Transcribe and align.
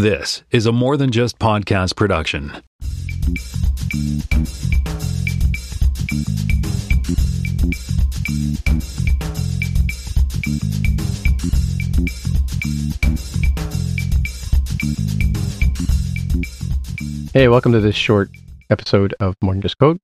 This 0.00 0.44
is 0.50 0.64
a 0.64 0.72
more 0.72 0.96
than 0.96 1.10
just 1.10 1.38
podcast 1.38 1.94
production. 1.94 2.48
Hey, 17.34 17.48
welcome 17.48 17.72
to 17.72 17.80
this 17.80 17.94
short 17.94 18.30
episode 18.70 19.14
of 19.20 19.34
More 19.42 19.52
Than 19.52 19.60
Just 19.60 19.76
Code. 19.76 19.98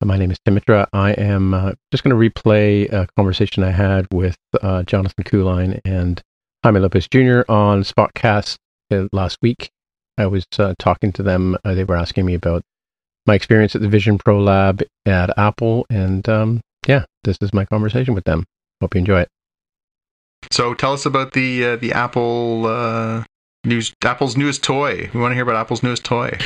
My 0.00 0.16
name 0.16 0.30
is 0.30 0.38
Tim 0.44 0.54
Mitra. 0.54 0.88
I 0.92 1.10
am 1.14 1.54
uh, 1.54 1.72
just 1.90 2.04
going 2.04 2.16
to 2.16 2.30
replay 2.30 2.88
a 2.92 3.08
conversation 3.16 3.64
I 3.64 3.72
had 3.72 4.06
with 4.12 4.38
uh, 4.62 4.84
Jonathan 4.84 5.24
Kuline 5.24 5.80
and 5.84 6.22
Jaime 6.62 6.78
Lopez 6.78 7.08
Jr. 7.08 7.42
on 7.48 7.82
Spotcast 7.82 8.58
uh, 8.94 9.08
last 9.12 9.38
week. 9.42 9.70
I 10.16 10.26
was 10.26 10.46
uh, 10.58 10.74
talking 10.78 11.12
to 11.12 11.22
them. 11.22 11.56
Uh, 11.64 11.74
they 11.74 11.84
were 11.84 11.96
asking 11.96 12.24
me 12.24 12.34
about 12.34 12.62
my 13.26 13.34
experience 13.34 13.74
at 13.74 13.82
the 13.82 13.88
Vision 13.88 14.18
Pro 14.18 14.40
Lab 14.40 14.82
at 15.06 15.36
Apple, 15.38 15.86
and 15.90 16.28
um, 16.28 16.60
yeah, 16.86 17.04
this 17.24 17.36
is 17.40 17.52
my 17.52 17.64
conversation 17.64 18.14
with 18.14 18.24
them. 18.24 18.44
Hope 18.80 18.94
you 18.94 19.00
enjoy 19.00 19.20
it. 19.22 19.28
So 20.50 20.74
tell 20.74 20.92
us 20.92 21.06
about 21.06 21.32
the 21.32 21.64
uh, 21.64 21.76
the 21.76 21.92
Apple 21.92 22.66
uh, 22.66 23.24
news, 23.64 23.92
Apple's 24.04 24.36
newest 24.36 24.62
toy. 24.62 25.10
We 25.12 25.20
want 25.20 25.32
to 25.32 25.34
hear 25.34 25.42
about 25.42 25.56
Apple's 25.56 25.82
newest 25.82 26.04
toy. 26.04 26.38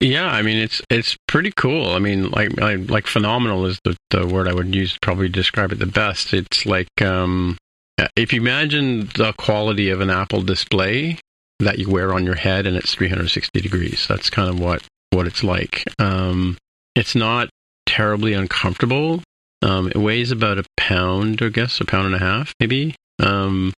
Yeah, 0.00 0.26
I 0.26 0.42
mean 0.42 0.56
it's 0.56 0.80
it's 0.88 1.16
pretty 1.26 1.52
cool. 1.56 1.90
I 1.90 1.98
mean, 1.98 2.30
like 2.30 2.60
I, 2.60 2.76
like 2.76 3.06
phenomenal 3.06 3.66
is 3.66 3.78
the, 3.84 3.96
the 4.10 4.26
word 4.26 4.48
I 4.48 4.54
would 4.54 4.74
use 4.74 4.96
probably 4.98 5.28
describe 5.28 5.72
it 5.72 5.78
the 5.78 5.86
best. 5.86 6.32
It's 6.32 6.64
like 6.64 6.88
um, 7.02 7.58
if 8.16 8.32
you 8.32 8.40
imagine 8.40 9.10
the 9.16 9.32
quality 9.36 9.90
of 9.90 10.00
an 10.00 10.10
Apple 10.10 10.42
display 10.42 11.18
that 11.60 11.78
you 11.78 11.88
wear 11.88 12.12
on 12.12 12.24
your 12.24 12.34
head 12.34 12.66
and 12.66 12.76
it's 12.76 12.94
360 12.94 13.60
degrees. 13.60 14.06
That's 14.08 14.30
kind 14.30 14.48
of 14.48 14.58
what 14.58 14.82
what 15.10 15.26
it's 15.26 15.44
like. 15.44 15.84
Um, 15.98 16.58
it's 16.94 17.14
not 17.14 17.48
terribly 17.86 18.32
uncomfortable. 18.32 19.22
Um, 19.62 19.88
it 19.88 19.96
weighs 19.96 20.30
about 20.30 20.58
a 20.58 20.64
pound, 20.76 21.40
I 21.40 21.48
guess, 21.48 21.80
a 21.80 21.84
pound 21.84 22.06
and 22.06 22.14
a 22.14 22.18
half, 22.18 22.52
maybe. 22.60 22.94
Um, 23.20 23.72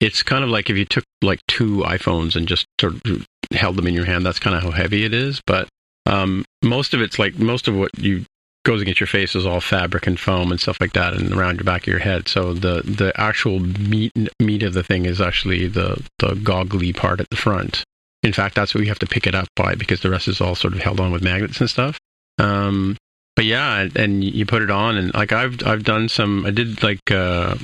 it's 0.00 0.22
kind 0.22 0.42
of 0.42 0.50
like 0.50 0.70
if 0.70 0.76
you 0.76 0.84
took 0.84 1.04
like 1.22 1.40
two 1.46 1.78
iPhones 1.78 2.36
and 2.36 2.48
just 2.48 2.66
sort 2.80 2.94
of 2.94 3.26
held 3.52 3.76
them 3.76 3.86
in 3.86 3.94
your 3.94 4.04
hand. 4.04 4.24
That's 4.24 4.38
kind 4.38 4.56
of 4.56 4.62
how 4.62 4.70
heavy 4.70 5.04
it 5.04 5.12
is. 5.12 5.40
But 5.46 5.68
um, 6.06 6.44
most 6.62 6.94
of 6.94 7.00
it's 7.00 7.18
like 7.18 7.38
most 7.38 7.68
of 7.68 7.76
what 7.76 7.96
you 7.98 8.24
goes 8.64 8.82
against 8.82 9.00
your 9.00 9.06
face 9.06 9.34
is 9.34 9.46
all 9.46 9.60
fabric 9.60 10.06
and 10.06 10.18
foam 10.18 10.50
and 10.50 10.60
stuff 10.60 10.80
like 10.80 10.92
that, 10.92 11.14
and 11.14 11.32
around 11.32 11.56
your 11.56 11.64
back 11.64 11.82
of 11.82 11.88
your 11.88 12.00
head. 12.00 12.28
So 12.28 12.52
the 12.52 12.82
the 12.82 13.12
actual 13.18 13.60
meat 13.60 14.12
meat 14.40 14.62
of 14.62 14.74
the 14.74 14.82
thing 14.82 15.06
is 15.06 15.20
actually 15.20 15.68
the 15.68 16.02
the 16.18 16.34
goggly 16.34 16.92
part 16.92 17.20
at 17.20 17.30
the 17.30 17.36
front. 17.36 17.84
In 18.22 18.32
fact, 18.32 18.54
that's 18.54 18.74
what 18.74 18.82
you 18.82 18.88
have 18.88 18.98
to 18.98 19.06
pick 19.06 19.26
it 19.26 19.34
up 19.34 19.48
by 19.54 19.74
because 19.74 20.00
the 20.00 20.10
rest 20.10 20.28
is 20.28 20.40
all 20.40 20.54
sort 20.54 20.74
of 20.74 20.80
held 20.80 21.00
on 21.00 21.12
with 21.12 21.22
magnets 21.22 21.60
and 21.60 21.70
stuff. 21.70 21.98
Um, 22.38 22.96
but 23.36 23.44
yeah, 23.44 23.88
and 23.94 24.24
you 24.24 24.44
put 24.44 24.62
it 24.62 24.70
on, 24.70 24.96
and 24.96 25.14
like 25.14 25.32
I've 25.32 25.64
I've 25.64 25.84
done 25.84 26.08
some. 26.08 26.44
I 26.44 26.50
did 26.50 26.82
like 26.82 27.10
uh, 27.10 27.54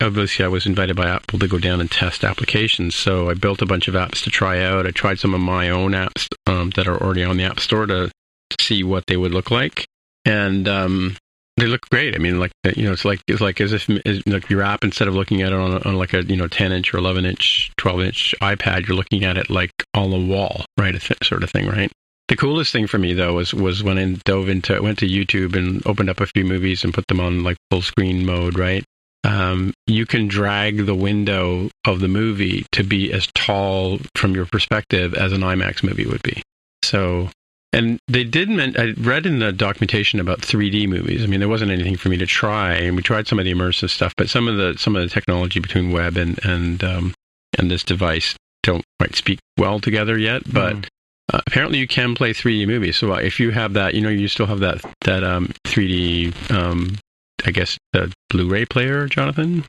obviously 0.00 0.44
I 0.44 0.48
was 0.48 0.66
invited 0.66 0.96
by 0.96 1.08
Apple 1.08 1.38
to 1.38 1.48
go 1.48 1.58
down 1.58 1.80
and 1.80 1.90
test 1.90 2.24
applications, 2.24 2.94
so 2.94 3.28
I 3.28 3.34
built 3.34 3.62
a 3.62 3.66
bunch 3.66 3.88
of 3.88 3.94
apps 3.94 4.22
to 4.24 4.30
try 4.30 4.62
out. 4.62 4.86
I 4.86 4.90
tried 4.90 5.18
some 5.18 5.34
of 5.34 5.40
my 5.40 5.68
own 5.68 5.92
apps 5.92 6.28
um, 6.46 6.70
that 6.70 6.86
are 6.86 7.00
already 7.02 7.24
on 7.24 7.36
the 7.36 7.44
App 7.44 7.60
Store 7.60 7.86
to, 7.86 8.10
to 8.50 8.64
see 8.64 8.82
what 8.82 9.04
they 9.06 9.16
would 9.16 9.34
look 9.34 9.50
like, 9.50 9.86
and 10.26 10.68
um, 10.68 11.16
they 11.56 11.66
look 11.66 11.88
great. 11.88 12.14
I 12.14 12.18
mean, 12.18 12.38
like 12.38 12.52
you 12.76 12.84
know, 12.84 12.92
it's 12.92 13.04
like 13.04 13.22
it's 13.26 13.40
like 13.40 13.60
as 13.60 13.72
if 13.72 13.88
as, 14.04 14.22
like 14.26 14.50
your 14.50 14.62
app 14.62 14.84
instead 14.84 15.08
of 15.08 15.14
looking 15.14 15.40
at 15.40 15.52
it 15.52 15.58
on, 15.58 15.82
on 15.82 15.96
like 15.96 16.12
a 16.12 16.22
you 16.24 16.36
know 16.36 16.48
10 16.48 16.72
inch 16.72 16.92
or 16.92 16.98
11 16.98 17.24
inch, 17.24 17.72
12 17.78 18.00
inch 18.02 18.34
iPad, 18.42 18.86
you're 18.86 18.96
looking 18.96 19.24
at 19.24 19.38
it 19.38 19.48
like 19.48 19.70
on 19.94 20.10
the 20.10 20.18
wall, 20.18 20.66
right? 20.76 21.00
Th- 21.00 21.24
sort 21.24 21.42
of 21.42 21.50
thing, 21.50 21.66
right? 21.66 21.90
The 22.28 22.36
coolest 22.36 22.72
thing 22.72 22.88
for 22.88 22.98
me 22.98 23.14
though 23.14 23.34
was 23.34 23.54
was 23.54 23.82
when 23.82 23.98
I 23.98 24.16
dove 24.24 24.48
into 24.48 24.82
went 24.82 24.98
to 24.98 25.08
YouTube 25.08 25.56
and 25.56 25.86
opened 25.86 26.10
up 26.10 26.20
a 26.20 26.26
few 26.26 26.44
movies 26.44 26.84
and 26.84 26.92
put 26.92 27.06
them 27.06 27.20
on 27.20 27.44
like 27.44 27.56
full 27.70 27.82
screen 27.82 28.26
mode, 28.26 28.58
right? 28.58 28.84
Um, 29.24 29.72
you 29.86 30.06
can 30.06 30.28
drag 30.28 30.86
the 30.86 30.94
window 30.94 31.70
of 31.84 32.00
the 32.00 32.08
movie 32.08 32.64
to 32.72 32.84
be 32.84 33.12
as 33.12 33.28
tall 33.34 33.98
from 34.14 34.34
your 34.34 34.46
perspective 34.46 35.14
as 35.14 35.32
an 35.32 35.40
IMAX 35.40 35.82
movie 35.82 36.06
would 36.06 36.22
be. 36.22 36.42
So, 36.84 37.30
and 37.76 37.98
they 38.08 38.24
did. 38.24 38.48
Men- 38.48 38.74
I 38.78 38.92
read 38.98 39.26
in 39.26 39.38
the 39.38 39.52
documentation 39.52 40.18
about 40.20 40.40
3D 40.40 40.88
movies. 40.88 41.22
I 41.22 41.26
mean, 41.26 41.40
there 41.40 41.48
wasn't 41.48 41.70
anything 41.70 41.96
for 41.96 42.08
me 42.08 42.16
to 42.16 42.26
try, 42.26 42.74
and 42.74 42.96
we 42.96 43.02
tried 43.02 43.26
some 43.28 43.38
of 43.38 43.44
the 43.44 43.52
immersive 43.52 43.90
stuff, 43.90 44.12
but 44.16 44.28
some 44.28 44.48
of 44.48 44.56
the 44.56 44.76
some 44.78 44.96
of 44.96 45.02
the 45.02 45.08
technology 45.08 45.60
between 45.60 45.92
web 45.92 46.16
and 46.16 46.38
and 46.44 46.82
um, 46.82 47.14
and 47.58 47.70
this 47.70 47.82
device 47.84 48.34
don't 48.62 48.84
quite 48.98 49.14
speak 49.14 49.38
well 49.58 49.78
together 49.80 50.18
yet. 50.18 50.42
But 50.52 50.74
Mm. 50.76 50.86
uh, 51.32 51.40
apparently, 51.46 51.78
you 51.78 51.86
can 51.86 52.14
play 52.14 52.32
3D 52.32 52.66
movies. 52.66 52.96
So 52.96 53.12
uh, 53.12 53.16
if 53.18 53.38
you 53.40 53.50
have 53.50 53.72
that, 53.74 53.94
you 53.94 54.00
know, 54.00 54.08
you 54.08 54.28
still 54.28 54.46
have 54.46 54.60
that 54.60 54.80
that 55.02 55.22
um, 55.22 55.52
3D. 55.64 56.50
Um, 56.50 56.98
I 57.44 57.50
guess 57.50 57.76
the 57.92 58.12
Blu-ray 58.30 58.64
player, 58.64 59.06
Jonathan. 59.06 59.64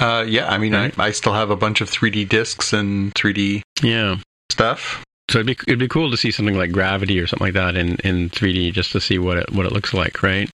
Uh, 0.00 0.24
yeah, 0.26 0.48
I 0.50 0.58
mean, 0.58 0.72
Right. 0.74 0.98
I, 0.98 1.06
I 1.06 1.10
still 1.12 1.34
have 1.34 1.50
a 1.50 1.54
bunch 1.56 1.80
of 1.80 1.88
3D 1.88 2.28
discs 2.28 2.72
and 2.72 3.14
3D 3.14 3.62
Yeah. 3.82 4.16
stuff. 4.50 5.04
So 5.30 5.38
it'd 5.40 5.46
be 5.46 5.56
it'd 5.66 5.78
be 5.78 5.88
cool 5.88 6.10
to 6.10 6.16
see 6.16 6.30
something 6.30 6.56
like 6.56 6.70
Gravity 6.72 7.18
or 7.18 7.26
something 7.26 7.46
like 7.46 7.54
that 7.54 7.76
in, 7.76 7.96
in 8.04 8.30
3D 8.30 8.72
just 8.72 8.92
to 8.92 9.00
see 9.00 9.18
what 9.18 9.38
it 9.38 9.52
what 9.52 9.66
it 9.66 9.72
looks 9.72 9.94
like, 9.94 10.22
right? 10.22 10.48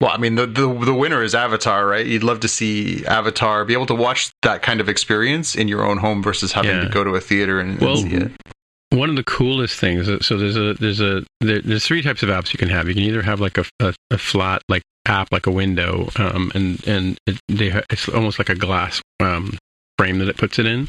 Well, 0.00 0.10
I 0.10 0.18
mean, 0.18 0.34
the, 0.34 0.46
the 0.46 0.66
the 0.84 0.94
winner 0.94 1.22
is 1.22 1.34
Avatar, 1.34 1.86
right? 1.86 2.04
You'd 2.04 2.22
love 2.24 2.40
to 2.40 2.48
see 2.48 3.06
Avatar 3.06 3.64
be 3.64 3.72
able 3.72 3.86
to 3.86 3.94
watch 3.94 4.30
that 4.42 4.60
kind 4.62 4.80
of 4.80 4.88
experience 4.90 5.54
in 5.54 5.68
your 5.68 5.84
own 5.86 5.98
home 5.98 6.22
versus 6.22 6.52
having 6.52 6.72
Yeah. 6.72 6.82
to 6.82 6.88
go 6.88 7.02
to 7.04 7.14
a 7.14 7.20
theater 7.20 7.60
and, 7.60 7.80
and 7.82 7.98
see 7.98 8.14
it. 8.16 8.32
One 8.90 9.08
of 9.08 9.16
the 9.16 9.24
coolest 9.24 9.78
things. 9.80 10.06
So 10.26 10.36
there's 10.36 10.56
a 10.56 10.74
there's 10.74 11.00
a 11.00 11.24
there, 11.40 11.60
there's 11.62 11.84
three 11.86 12.02
types 12.02 12.22
of 12.22 12.28
apps 12.28 12.52
you 12.52 12.58
can 12.58 12.68
have. 12.68 12.88
You 12.88 12.94
can 12.94 13.04
either 13.04 13.22
have 13.22 13.40
like 13.40 13.56
a, 13.56 13.64
a, 13.80 13.94
a 14.10 14.18
flat 14.18 14.62
like 14.68 14.82
app 15.06 15.32
like 15.32 15.46
a 15.46 15.50
window, 15.50 16.08
um, 16.16 16.50
and 16.54 16.86
and 16.86 17.18
it, 17.26 17.38
they 17.48 17.70
ha- 17.70 17.82
it's 17.90 18.08
almost 18.08 18.38
like 18.38 18.48
a 18.48 18.54
glass 18.54 19.00
um, 19.20 19.56
frame 19.98 20.18
that 20.18 20.28
it 20.28 20.36
puts 20.36 20.58
it 20.58 20.66
in. 20.66 20.88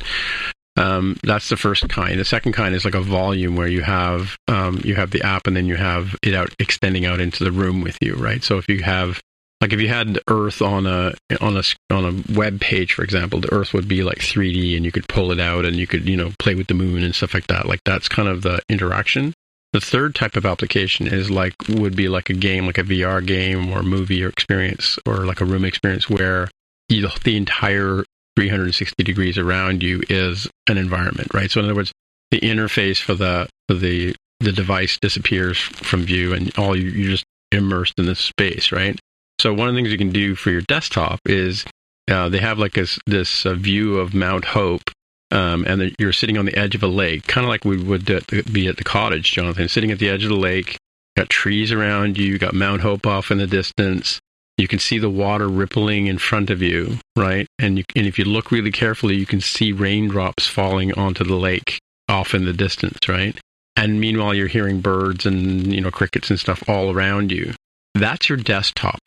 Um, 0.78 1.18
that's 1.24 1.50
the 1.50 1.58
first 1.58 1.90
kind. 1.90 2.20
The 2.20 2.26
second 2.26 2.54
kind 2.54 2.76
is 2.76 2.86
like 2.86 2.94
a 2.94 3.02
volume 3.02 3.56
where 3.56 3.68
you 3.68 3.82
have 3.82 4.38
um, 4.48 4.80
you 4.84 4.96
have 4.96 5.10
the 5.12 5.24
app 5.24 5.48
and 5.48 5.56
then 5.56 5.66
you 5.66 5.76
have 5.76 6.16
it 6.22 6.36
out 6.36 6.54
extending 6.60 7.06
out 7.06 7.20
into 7.20 7.44
the 7.44 7.52
room 7.52 7.82
with 7.82 7.98
you, 8.02 8.16
right? 8.16 8.44
So 8.44 8.58
if 8.58 8.70
you 8.70 8.84
have 8.84 9.20
like 9.60 9.74
if 9.74 9.82
you 9.82 9.88
had 9.88 10.20
Earth 10.30 10.62
on 10.62 10.86
a 10.86 11.16
on 11.42 11.58
a 11.58 11.64
on 11.92 12.06
a 12.06 12.38
web 12.38 12.62
page, 12.62 12.94
for 12.94 13.04
example, 13.04 13.40
the 13.40 13.52
Earth 13.52 13.74
would 13.74 13.88
be 13.88 14.04
like 14.04 14.20
3D, 14.20 14.76
and 14.76 14.86
you 14.86 14.92
could 14.92 15.08
pull 15.08 15.32
it 15.32 15.40
out 15.40 15.66
and 15.66 15.78
you 15.78 15.88
could 15.88 16.08
you 16.08 16.16
know 16.16 16.32
play 16.38 16.54
with 16.54 16.68
the 16.68 16.76
moon 16.76 17.04
and 17.04 17.16
stuff 17.16 17.34
like 17.34 17.48
that. 17.48 17.66
Like 17.66 17.82
that's 17.84 18.08
kind 18.08 18.28
of 18.28 18.44
the 18.44 18.62
interaction. 18.70 19.34
The 19.74 19.82
third 19.82 20.16
type 20.16 20.36
of 20.36 20.46
application 20.46 21.08
is 21.08 21.32
like 21.32 21.56
would 21.70 21.96
be 21.96 22.08
like 22.08 22.30
a 22.30 22.34
game, 22.34 22.68
like 22.68 22.78
a 22.78 22.84
VR 22.84 23.26
game 23.26 23.72
or 23.72 23.82
movie 23.82 24.24
or 24.24 24.30
experience 24.30 25.00
or 25.06 25.26
like 25.26 25.42
a 25.42 25.46
room 25.46 25.66
experience 25.66 26.08
where 26.08 26.50
the 26.90 27.36
entire 27.36 28.06
360 28.38 29.04
degrees 29.04 29.36
around 29.40 29.82
you 29.82 30.04
is 30.10 30.48
an 30.70 30.78
environment, 30.78 31.28
right? 31.34 31.50
So 31.50 31.60
in 31.60 31.66
other 31.66 31.74
words, 31.74 31.92
the 32.30 32.40
interface 32.40 33.02
for 33.02 33.16
the 33.16 33.50
for 33.68 33.74
the 33.74 34.16
the 34.40 34.52
device 34.52 35.00
disappears 35.02 35.58
from 35.58 36.04
view, 36.04 36.34
and 36.34 36.56
all 36.56 36.78
you 36.78 36.88
you're 36.92 37.10
just 37.10 37.26
immersed 37.52 37.96
in 37.98 38.06
this 38.06 38.20
space, 38.20 38.72
right? 38.72 39.00
So 39.42 39.56
one 39.56 39.68
of 39.68 39.74
the 39.74 39.80
things 39.80 39.92
you 39.92 39.98
can 39.98 40.12
do 40.12 40.36
for 40.36 40.52
your 40.52 40.62
desktop 40.62 41.20
is 41.26 41.66
uh, 42.12 42.30
they 42.30 42.38
have 42.38 42.60
like 42.60 42.74
this 42.74 43.00
this 43.08 43.44
uh, 43.44 43.56
view 43.56 43.98
of 43.98 44.14
Mount 44.14 44.46
Hope, 44.46 44.92
um, 45.32 45.66
and 45.66 45.96
you're 45.98 46.14
sitting 46.14 46.38
on 46.38 46.46
the 46.46 46.56
edge 46.56 46.76
of 46.76 46.84
a 46.84 46.88
lake, 46.88 47.26
kind 47.26 47.44
of 47.44 47.50
like 47.50 47.66
we 47.66 47.82
would 47.82 48.06
be 48.54 48.68
at 48.68 48.78
the 48.78 48.84
cottage, 48.84 49.32
Jonathan, 49.32 49.68
sitting 49.68 49.90
at 49.90 49.98
the 49.98 50.10
edge 50.10 50.24
of 50.24 50.30
the 50.30 50.36
lake. 50.36 50.78
Got 51.16 51.32
trees 51.32 51.72
around. 51.72 52.20
You 52.20 52.38
got 52.38 52.54
Mount 52.54 52.82
Hope 52.82 53.08
off 53.08 53.32
in 53.32 53.40
the 53.40 53.48
distance. 53.48 54.20
You 54.58 54.68
can 54.68 54.80
see 54.80 54.98
the 54.98 55.10
water 55.10 55.48
rippling 55.48 56.08
in 56.08 56.18
front 56.18 56.50
of 56.50 56.62
you, 56.62 56.98
right? 57.16 57.48
And 57.60 57.78
you, 57.78 57.84
and 57.96 58.08
if 58.08 58.18
you 58.18 58.26
look 58.26 58.52
really 58.52 58.72
carefully, 58.72 59.16
you 59.16 59.28
can 59.28 59.40
see 59.40 59.72
raindrops 59.72 60.48
falling 60.48 60.94
onto 60.94 61.24
the 61.24 61.36
lake 61.36 61.80
off 62.10 62.34
in 62.34 62.46
the 62.46 62.54
distance, 62.54 63.08
right? 63.08 63.40
And 63.76 64.00
meanwhile, 64.00 64.34
you're 64.34 64.48
hearing 64.48 64.82
birds 64.82 65.26
and 65.26 65.72
you 65.72 65.82
know 65.82 65.92
crickets 65.92 66.32
and 66.32 66.40
stuff 66.40 66.68
all 66.68 66.92
around 66.92 67.32
you. 67.32 67.54
That's 67.94 68.30
your 68.30 68.38
desktop, 68.38 69.00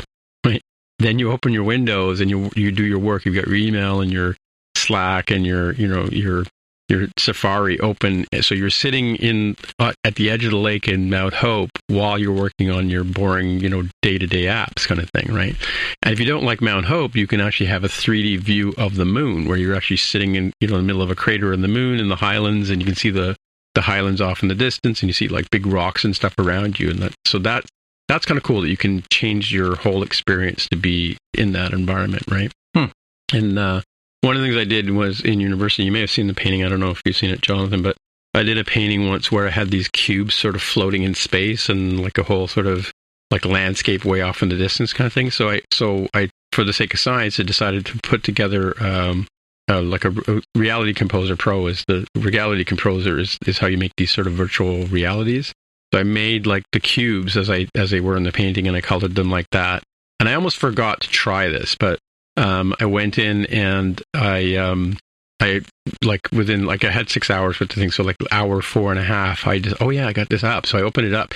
right? 0.47 0.62
Then 1.00 1.19
you 1.19 1.32
open 1.32 1.53
your 1.53 1.64
windows 1.64 2.20
and 2.20 2.31
you 2.31 2.50
you 2.55 2.70
do 2.70 2.85
your 2.85 3.00
work. 3.00 3.25
You've 3.25 3.35
got 3.35 3.46
your 3.46 3.56
email 3.56 4.00
and 4.00 4.12
your 4.12 4.37
Slack 4.76 5.31
and 5.31 5.44
your 5.44 5.73
you 5.73 5.88
know 5.88 6.05
your 6.05 6.44
your 6.91 7.09
Safari 7.19 7.79
open. 7.81 8.27
So 8.41 8.55
you're 8.55 8.71
sitting 8.71 9.17
in 9.17 9.57
uh, 9.79 9.93
at 10.05 10.17
the 10.17 10.31
edge 10.31 10.45
of 10.45 10.51
the 10.51 10.57
lake 10.57 10.89
in 10.89 11.09
Mount 11.09 11.35
Hope 11.35 11.71
while 11.89 12.19
you're 12.19 12.33
working 12.33 12.71
on 12.71 12.91
your 12.91 13.05
boring 13.05 13.61
you 13.61 13.69
know 13.69 13.85
day 14.03 14.19
to 14.19 14.27
day 14.27 14.45
apps 14.45 14.87
kind 14.87 15.01
of 15.01 15.09
thing, 15.11 15.33
right? 15.33 15.55
And 16.03 16.13
if 16.13 16.21
you 16.21 16.27
don't 16.27 16.45
like 16.45 16.61
Mount 16.61 16.87
Hope, 16.87 17.15
you 17.15 17.27
can 17.27 17.41
actually 17.41 17.67
have 17.67 17.85
a 17.85 17.89
3D 17.89 18.39
view 18.41 18.75
of 18.77 18.97
the 18.97 19.05
moon 19.05 19.47
where 19.47 19.57
you're 19.57 19.77
actually 19.77 19.99
sitting 19.99 20.35
in 20.35 20.53
you 20.61 20.69
know 20.69 20.77
in 20.77 20.83
the 20.83 20.87
middle 20.87 21.03
of 21.03 21.11
a 21.11 21.17
crater 21.17 21.53
in 21.53 21.63
the 21.63 21.69
moon 21.69 21.99
in 22.01 22.09
the 22.09 22.17
highlands, 22.17 22.71
and 22.71 22.81
you 22.81 22.87
can 22.87 22.97
see 22.97 23.11
the 23.11 23.37
the 23.75 23.83
highlands 23.83 24.21
off 24.21 24.43
in 24.43 24.49
the 24.49 24.55
distance, 24.55 25.01
and 25.01 25.09
you 25.09 25.15
see 25.15 25.29
like 25.29 25.49
big 25.51 25.67
rocks 25.67 26.05
and 26.05 26.17
stuff 26.17 26.35
around 26.39 26.81
you, 26.81 26.91
and 26.91 26.99
that 26.99 27.15
so 27.25 27.39
that 27.39 27.65
that's 28.09 28.27
kind 28.27 28.37
of 28.37 28.43
cool 28.43 28.61
that 28.61 28.69
you 28.69 28.77
can 28.77 29.05
change 29.13 29.53
your 29.53 29.77
whole 29.77 30.03
experience 30.03 30.69
to 30.69 30.77
be 30.77 31.17
in 31.33 31.53
that 31.53 31.73
environment, 31.73 32.25
right? 32.29 32.53
Hmm. 32.75 32.87
And 33.33 33.57
uh, 33.57 33.83
one 34.22 34.37
of 34.37 34.43
the 34.43 34.49
things 34.49 34.61
I 34.61 34.64
did 34.64 34.90
was 34.90 35.20
in 35.20 35.40
university. 35.40 35.84
You 35.84 35.93
may 35.93 36.00
have 36.00 36.11
seen 36.11 36.26
the 36.26 36.34
painting. 36.34 36.64
I 36.64 36.69
don't 36.69 36.81
know 36.81 36.90
if 36.90 37.00
you've 37.05 37.17
seen 37.17 37.31
it, 37.31 37.40
Jonathan, 37.40 37.82
but 37.82 37.96
I 38.34 38.43
did 38.43 38.58
a 38.58 38.64
painting 38.64 39.08
once 39.08 39.32
where 39.32 39.46
I 39.46 39.50
had 39.50 39.70
these 39.70 39.88
cubes 39.88 40.34
sort 40.34 40.55
of 40.55 40.62
floating 40.62 41.02
in 41.02 41.14
space 41.14 41.69
and 41.69 42.00
like 42.00 42.19
a 42.19 42.22
whole 42.22 42.46
sort 42.46 42.67
of 42.67 42.93
like 43.31 43.44
landscape 43.44 44.05
way 44.05 44.22
off 44.22 44.43
in 44.43 44.49
the 44.49 44.56
distance 44.56 44.93
kind 44.93 45.06
of 45.06 45.12
thing. 45.12 45.31
So 45.31 45.50
I 45.50 45.62
so 45.72 46.08
I 46.14 46.31
for 46.52 46.64
the 46.64 46.72
sake 46.72 46.94
of 46.94 47.00
science, 47.00 47.38
I 47.38 47.44
decided 47.44 47.87
to 47.87 47.99
put 48.02 48.25
together 48.25 48.75
um, 48.82 49.26
uh, 49.70 49.82
like 49.82 50.05
a, 50.05 50.11
a, 50.26 50.43
Reality 50.56 50.93
Composer 50.93 51.37
Pro 51.37 51.67
is 51.69 51.84
the 51.87 52.06
Reality 52.17 52.64
Composer 52.64 53.19
is, 53.19 53.38
is 53.46 53.58
how 53.58 53.69
you 53.69 53.78
make 53.78 53.94
these 53.96 54.11
sort 54.11 54.26
of 54.26 54.32
virtual 54.32 54.87
realities. 54.87 55.52
So 55.93 56.00
I 56.00 56.02
made 56.02 56.46
like 56.46 56.64
the 56.72 56.81
cubes 56.81 57.37
as 57.37 57.49
I 57.49 57.69
as 57.75 57.90
they 57.90 58.00
were 58.00 58.17
in 58.17 58.25
the 58.25 58.32
painting, 58.32 58.67
and 58.67 58.76
I 58.76 58.81
colored 58.81 59.14
them 59.14 59.31
like 59.31 59.49
that. 59.50 59.82
And 60.19 60.28
I 60.28 60.34
almost 60.34 60.58
forgot 60.58 61.00
to 61.00 61.08
try 61.08 61.49
this, 61.49 61.76
but 61.78 61.99
um, 62.41 62.75
I 62.81 62.87
went 62.87 63.19
in 63.19 63.45
and 63.47 64.03
I 64.15 64.57
um, 64.57 64.97
I 65.41 65.61
like 66.03 66.29
within 66.33 66.65
like 66.65 66.85
I 66.85 66.91
had 66.91 67.11
six 67.11 67.31
hours 67.31 67.61
with 67.61 67.69
the 67.69 67.77
thing, 67.77 67.91
so 67.91 68.03
like 68.03 68.17
hour 68.33 68.63
four 68.63 68.91
and 68.91 68.99
a 68.99 69.05
half. 69.05 69.47
I 69.47 69.59
just 69.59 69.77
oh 69.81 69.91
yeah, 69.91 70.09
I 70.09 70.13
got 70.13 70.31
this 70.31 70.43
up. 70.43 70.67
So 70.67 70.79
I 70.79 70.83
opened 70.83 71.07
it 71.07 71.15
up, 71.15 71.35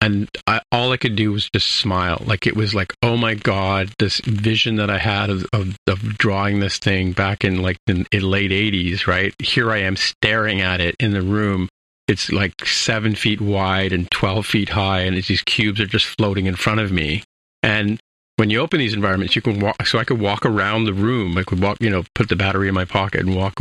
and 0.00 0.28
I, 0.46 0.62
all 0.72 0.92
I 0.92 0.96
could 0.96 1.16
do 1.16 1.32
was 1.32 1.50
just 1.50 1.68
smile. 1.68 2.22
Like 2.24 2.46
it 2.46 2.56
was 2.56 2.74
like, 2.74 2.94
oh 3.02 3.16
my 3.16 3.34
god, 3.34 3.90
this 3.98 4.20
vision 4.20 4.76
that 4.76 4.88
I 4.88 4.98
had 4.98 5.28
of 5.28 5.46
of, 5.52 5.76
of 5.86 6.16
drawing 6.16 6.60
this 6.60 6.78
thing 6.78 7.12
back 7.12 7.44
in 7.44 7.60
like 7.60 7.76
the 7.86 8.06
in 8.10 8.22
late 8.22 8.50
'80s, 8.50 9.06
right? 9.06 9.34
Here 9.38 9.70
I 9.70 9.78
am 9.78 9.96
staring 9.96 10.62
at 10.62 10.80
it 10.80 10.96
in 10.98 11.12
the 11.12 11.22
room. 11.22 11.68
It's 12.06 12.32
like 12.32 12.64
seven 12.64 13.14
feet 13.14 13.42
wide 13.42 13.92
and 13.92 14.10
twelve 14.10 14.46
feet 14.46 14.70
high, 14.70 15.00
and 15.00 15.14
these 15.14 15.42
cubes 15.42 15.78
are 15.78 15.86
just 15.86 16.06
floating 16.06 16.46
in 16.46 16.56
front 16.56 16.80
of 16.80 16.90
me. 16.90 17.22
And 17.62 18.00
when 18.38 18.50
you 18.50 18.60
open 18.60 18.78
these 18.78 18.94
environments, 18.94 19.34
you 19.34 19.42
can 19.42 19.58
walk. 19.58 19.84
So 19.84 19.98
I 19.98 20.04
could 20.04 20.20
walk 20.20 20.46
around 20.46 20.84
the 20.84 20.94
room. 20.94 21.36
I 21.36 21.42
could 21.42 21.60
walk, 21.60 21.78
you 21.80 21.90
know, 21.90 22.04
put 22.14 22.28
the 22.28 22.36
battery 22.36 22.68
in 22.68 22.74
my 22.74 22.84
pocket 22.84 23.22
and 23.22 23.34
walk, 23.34 23.58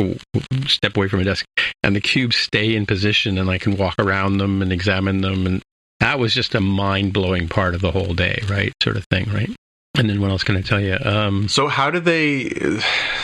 step 0.68 0.95
away 0.95 1.07
from 1.07 1.19
a 1.19 1.24
desk, 1.24 1.45
and 1.81 1.95
the 1.95 2.01
cubes 2.01 2.38
stay 2.38 2.75
in 2.75 2.85
position, 2.85 3.39
and 3.39 3.50
I 3.50 3.57
can 3.57 3.75
walk 3.75 3.95
around 3.97 4.38
them 4.38 4.62
and 4.62 4.71
examine 4.71 5.21
them. 5.21 5.47
And 5.47 5.63
that 6.00 6.19
was 6.19 6.31
just 6.31 6.53
a 6.53 6.62
mind 6.62 7.12
blowing 7.12 7.50
part 7.50 7.74
of 7.74 7.81
the 7.81 7.91
whole 7.91 8.13
day, 8.13 8.44
right? 8.47 8.71
Sort 8.83 8.97
of 8.97 9.06
thing, 9.06 9.31
right? 9.33 9.50
And 9.97 10.07
then 10.07 10.21
what 10.21 10.29
else 10.29 10.44
can 10.44 10.56
I 10.56 10.62
tell 10.62 10.79
you? 10.79 10.95
Um, 11.03 11.47
so 11.47 11.68
how 11.68 11.89
do 11.89 12.00
they? 12.00 12.50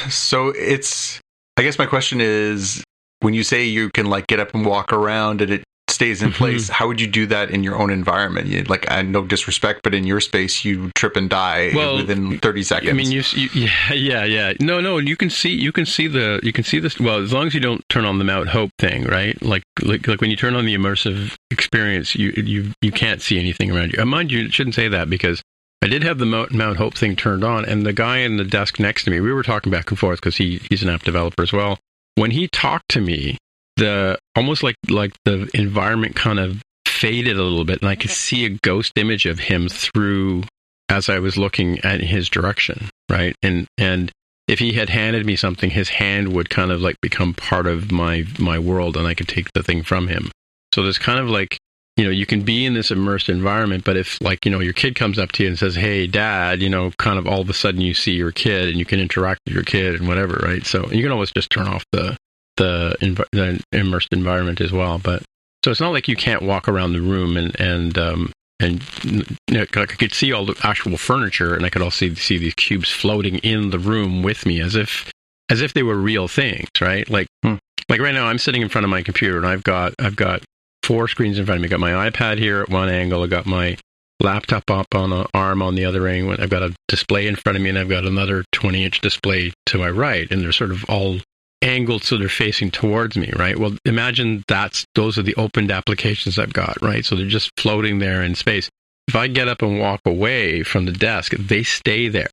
So 0.09 0.49
it's. 0.49 1.19
I 1.55 1.61
guess 1.61 1.77
my 1.77 1.85
question 1.85 2.19
is, 2.19 2.83
when 3.19 3.35
you 3.35 3.43
say 3.43 3.65
you 3.65 3.91
can 3.91 4.07
like 4.07 4.25
get 4.25 4.39
up 4.39 4.55
and 4.55 4.65
walk 4.65 4.91
around 4.91 5.41
and 5.41 5.51
it 5.51 5.62
stays 5.93 6.21
in 6.21 6.29
mm-hmm. 6.29 6.37
place. 6.37 6.69
How 6.69 6.87
would 6.87 6.99
you 6.99 7.07
do 7.07 7.25
that 7.27 7.51
in 7.51 7.63
your 7.63 7.75
own 7.75 7.89
environment? 7.89 8.47
You, 8.47 8.63
like, 8.63 8.89
I 8.91 9.01
no 9.01 9.25
disrespect, 9.25 9.81
but 9.83 9.93
in 9.93 10.05
your 10.05 10.19
space, 10.19 10.65
you 10.65 10.91
trip 10.95 11.15
and 11.15 11.29
die 11.29 11.71
well, 11.73 11.95
within 11.95 12.39
thirty 12.39 12.63
seconds. 12.63 12.89
I 12.89 12.93
mean, 12.93 13.11
you, 13.11 13.23
you, 13.33 13.49
yeah, 13.89 13.93
yeah, 13.93 14.23
yeah. 14.23 14.53
No, 14.59 14.81
no. 14.81 14.97
You 14.97 15.15
can 15.15 15.29
see, 15.29 15.53
you 15.53 15.71
can 15.71 15.85
see 15.85 16.07
the, 16.07 16.39
you 16.43 16.51
can 16.51 16.63
see 16.63 16.79
this. 16.79 16.99
Well, 16.99 17.19
as 17.19 17.31
long 17.31 17.47
as 17.47 17.53
you 17.53 17.59
don't 17.59 17.83
turn 17.89 18.05
on 18.05 18.17
the 18.17 18.25
Mount 18.25 18.49
Hope 18.49 18.71
thing, 18.79 19.05
right? 19.05 19.39
Like, 19.41 19.63
like, 19.81 20.07
like 20.07 20.21
when 20.21 20.29
you 20.29 20.35
turn 20.35 20.55
on 20.55 20.65
the 20.65 20.75
immersive 20.75 21.35
experience, 21.51 22.15
you, 22.15 22.33
you, 22.35 22.71
you 22.81 22.91
can't 22.91 23.21
see 23.21 23.39
anything 23.39 23.71
around 23.71 23.93
you. 23.93 24.01
Uh, 24.01 24.05
mind 24.05 24.31
you, 24.31 24.49
shouldn't 24.49 24.75
say 24.75 24.87
that 24.87 25.09
because 25.09 25.41
I 25.83 25.87
did 25.87 26.03
have 26.03 26.17
the 26.17 26.25
Mount, 26.25 26.51
Mount 26.51 26.77
Hope 26.77 26.95
thing 26.95 27.15
turned 27.15 27.43
on, 27.43 27.65
and 27.65 27.85
the 27.85 27.91
guy 27.91 28.19
in 28.19 28.37
the 28.37 28.45
desk 28.45 28.79
next 28.79 29.03
to 29.03 29.11
me, 29.11 29.19
we 29.19 29.33
were 29.33 29.43
talking 29.43 29.71
back 29.71 29.89
and 29.89 29.99
forth 29.99 30.21
because 30.21 30.37
he, 30.37 30.61
he's 30.69 30.81
an 30.81 30.89
app 30.89 31.03
developer 31.03 31.43
as 31.43 31.51
well. 31.51 31.77
When 32.15 32.31
he 32.31 32.47
talked 32.47 32.89
to 32.91 33.01
me, 33.01 33.37
the 33.77 34.17
almost 34.35 34.63
like 34.63 34.75
like 34.89 35.13
the 35.25 35.49
environment 35.53 36.15
kind 36.15 36.39
of 36.39 36.61
faded 36.87 37.37
a 37.37 37.43
little 37.43 37.65
bit 37.65 37.81
and 37.81 37.89
I 37.89 37.95
could 37.95 38.11
see 38.11 38.45
a 38.45 38.49
ghost 38.49 38.93
image 38.95 39.25
of 39.25 39.39
him 39.39 39.67
through 39.67 40.43
as 40.89 41.09
I 41.09 41.19
was 41.19 41.37
looking 41.37 41.79
at 41.79 42.01
his 42.01 42.29
direction, 42.29 42.89
right? 43.09 43.35
And 43.41 43.67
and 43.77 44.11
if 44.47 44.59
he 44.59 44.73
had 44.73 44.89
handed 44.89 45.25
me 45.25 45.35
something, 45.35 45.69
his 45.69 45.89
hand 45.89 46.33
would 46.33 46.49
kind 46.49 46.71
of 46.71 46.81
like 46.81 46.99
become 47.01 47.33
part 47.33 47.67
of 47.67 47.91
my 47.91 48.25
my 48.37 48.59
world 48.59 48.97
and 48.97 49.07
I 49.07 49.13
could 49.13 49.27
take 49.27 49.51
the 49.53 49.63
thing 49.63 49.83
from 49.83 50.07
him. 50.07 50.31
So 50.73 50.83
there's 50.83 50.99
kind 50.99 51.19
of 51.19 51.29
like 51.29 51.57
you 51.95 52.03
know, 52.03 52.09
you 52.09 52.25
can 52.25 52.41
be 52.41 52.65
in 52.65 52.73
this 52.73 52.89
immersed 52.89 53.29
environment, 53.29 53.83
but 53.83 53.97
if 53.97 54.19
like, 54.19 54.45
you 54.45 54.51
know, 54.51 54.59
your 54.59 54.73
kid 54.73 54.95
comes 54.95 55.19
up 55.19 55.31
to 55.33 55.43
you 55.43 55.49
and 55.49 55.59
says, 55.59 55.75
Hey, 55.75 56.07
dad, 56.07 56.61
you 56.61 56.69
know, 56.69 56.91
kind 56.97 57.19
of 57.19 57.27
all 57.27 57.41
of 57.41 57.49
a 57.49 57.53
sudden 57.53 57.81
you 57.81 57.93
see 57.93 58.13
your 58.13 58.31
kid 58.31 58.69
and 58.69 58.79
you 58.79 58.85
can 58.85 58.99
interact 58.99 59.41
with 59.45 59.53
your 59.53 59.63
kid 59.63 59.95
and 59.95 60.07
whatever, 60.07 60.39
right? 60.43 60.65
So 60.65 60.89
you 60.91 61.03
can 61.03 61.11
always 61.11 61.31
just 61.31 61.51
turn 61.51 61.67
off 61.67 61.83
the, 61.91 62.17
the, 62.63 62.97
env- 63.01 63.29
the 63.31 63.63
immersed 63.71 64.09
environment 64.11 64.61
as 64.61 64.71
well. 64.71 64.99
But 64.99 65.23
so 65.63 65.71
it's 65.71 65.79
not 65.79 65.93
like 65.93 66.07
you 66.07 66.15
can't 66.15 66.41
walk 66.41 66.67
around 66.67 66.93
the 66.93 67.01
room 67.01 67.37
and 67.37 67.59
and 67.59 67.97
um, 67.97 68.31
and 68.59 68.83
you 69.03 69.57
know, 69.57 69.65
I 69.75 69.85
could 69.85 70.13
see 70.13 70.31
all 70.31 70.45
the 70.45 70.59
actual 70.63 70.97
furniture, 70.97 71.55
and 71.55 71.65
I 71.65 71.69
could 71.69 71.81
also 71.81 72.07
see, 72.07 72.15
see 72.15 72.37
these 72.37 72.53
cubes 72.53 72.89
floating 72.89 73.37
in 73.39 73.69
the 73.69 73.79
room 73.79 74.23
with 74.23 74.45
me, 74.45 74.61
as 74.61 74.75
if 74.75 75.11
as 75.49 75.61
if 75.61 75.73
they 75.73 75.83
were 75.83 75.97
real 75.97 76.27
things, 76.27 76.69
right? 76.79 77.09
Like 77.09 77.27
hmm. 77.43 77.55
like 77.89 77.99
right 77.99 78.13
now, 78.13 78.27
I'm 78.27 78.39
sitting 78.39 78.61
in 78.61 78.69
front 78.69 78.85
of 78.85 78.89
my 78.89 79.03
computer, 79.03 79.37
and 79.37 79.45
I've 79.45 79.63
got 79.63 79.93
I've 79.99 80.15
got 80.15 80.43
four 80.83 81.07
screens 81.07 81.39
in 81.39 81.45
front 81.45 81.57
of 81.57 81.61
me. 81.61 81.67
I 81.67 81.69
got 81.69 81.79
my 81.79 82.09
iPad 82.09 82.37
here 82.39 82.61
at 82.61 82.69
one 82.69 82.89
angle. 82.89 83.23
I 83.23 83.27
got 83.27 83.45
my 83.45 83.77
laptop 84.19 84.69
up 84.69 84.95
on 84.95 85.11
an 85.11 85.27
arm 85.33 85.61
on 85.61 85.75
the 85.75 85.85
other 85.85 86.07
end. 86.07 86.39
I've 86.39 86.49
got 86.49 86.63
a 86.63 86.73
display 86.87 87.27
in 87.27 87.35
front 87.35 87.57
of 87.57 87.61
me, 87.61 87.69
and 87.69 87.79
I've 87.79 87.89
got 87.89 88.05
another 88.05 88.43
20 88.51 88.85
inch 88.85 89.01
display 89.01 89.53
to 89.67 89.77
my 89.77 89.89
right, 89.89 90.29
and 90.31 90.41
they're 90.41 90.51
sort 90.51 90.71
of 90.71 90.85
all 90.85 91.19
angled 91.63 92.03
so 92.03 92.17
they're 92.17 92.29
facing 92.29 92.69
towards 92.69 93.15
me, 93.15 93.31
right? 93.35 93.57
Well, 93.57 93.75
imagine 93.85 94.43
that's 94.47 94.85
those 94.95 95.17
are 95.17 95.23
the 95.23 95.35
opened 95.35 95.71
applications 95.71 96.37
I've 96.37 96.53
got, 96.53 96.81
right? 96.81 97.05
So 97.05 97.15
they're 97.15 97.25
just 97.25 97.51
floating 97.59 97.99
there 97.99 98.21
in 98.21 98.35
space. 98.35 98.69
If 99.07 99.15
I 99.15 99.27
get 99.27 99.47
up 99.47 99.61
and 99.61 99.79
walk 99.79 100.01
away 100.05 100.63
from 100.63 100.85
the 100.85 100.91
desk, 100.91 101.33
they 101.33 101.63
stay 101.63 102.07
there, 102.07 102.31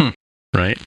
hmm. 0.00 0.10
right? 0.54 0.78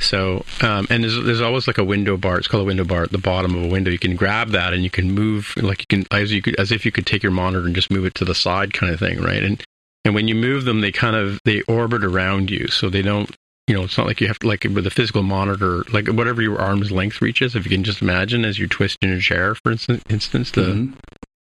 So, 0.00 0.44
um, 0.62 0.86
and 0.90 1.02
there's, 1.02 1.20
there's 1.24 1.40
always 1.40 1.66
like 1.66 1.78
a 1.78 1.84
window 1.84 2.16
bar. 2.16 2.38
It's 2.38 2.46
called 2.46 2.62
a 2.62 2.66
window 2.66 2.84
bar 2.84 3.02
at 3.02 3.10
the 3.10 3.18
bottom 3.18 3.54
of 3.54 3.64
a 3.64 3.68
window. 3.68 3.90
You 3.90 3.98
can 3.98 4.14
grab 4.14 4.50
that 4.50 4.72
and 4.72 4.84
you 4.84 4.90
can 4.90 5.10
move 5.10 5.54
like 5.56 5.80
you 5.80 5.86
can 5.88 6.06
as 6.12 6.32
you 6.32 6.42
could 6.42 6.54
as 6.56 6.70
if 6.70 6.84
you 6.84 6.92
could 6.92 7.06
take 7.06 7.22
your 7.22 7.32
monitor 7.32 7.66
and 7.66 7.74
just 7.74 7.90
move 7.90 8.04
it 8.04 8.14
to 8.16 8.24
the 8.24 8.34
side, 8.34 8.72
kind 8.72 8.92
of 8.92 9.00
thing, 9.00 9.20
right? 9.20 9.42
And 9.42 9.62
and 10.04 10.14
when 10.14 10.28
you 10.28 10.34
move 10.34 10.64
them, 10.64 10.80
they 10.80 10.92
kind 10.92 11.16
of 11.16 11.40
they 11.44 11.62
orbit 11.62 12.04
around 12.04 12.50
you, 12.50 12.68
so 12.68 12.88
they 12.88 13.02
don't 13.02 13.34
you 13.68 13.74
know, 13.74 13.84
it's 13.84 13.98
not 13.98 14.06
like 14.06 14.20
you 14.20 14.26
have 14.26 14.38
to, 14.38 14.48
like 14.48 14.64
with 14.64 14.86
a 14.86 14.90
physical 14.90 15.22
monitor, 15.22 15.84
like 15.92 16.08
whatever 16.08 16.40
your 16.40 16.58
arm's 16.58 16.90
length 16.90 17.20
reaches, 17.20 17.54
if 17.54 17.64
you 17.64 17.70
can 17.70 17.84
just 17.84 18.00
imagine 18.00 18.44
as 18.46 18.58
you 18.58 18.66
twist 18.66 18.96
in 19.02 19.10
your 19.10 19.20
chair, 19.20 19.54
for 19.54 19.70
instance, 19.70 20.02
instance 20.08 20.50
the, 20.52 20.62
mm-hmm. 20.62 20.94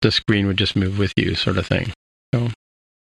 the 0.03 0.11
screen 0.11 0.45
would 0.45 0.57
just 0.57 0.75
move 0.75 0.99
with 0.99 1.11
you, 1.17 1.33
sort 1.33 1.57
of 1.57 1.65
thing. 1.65 1.91
So 2.33 2.49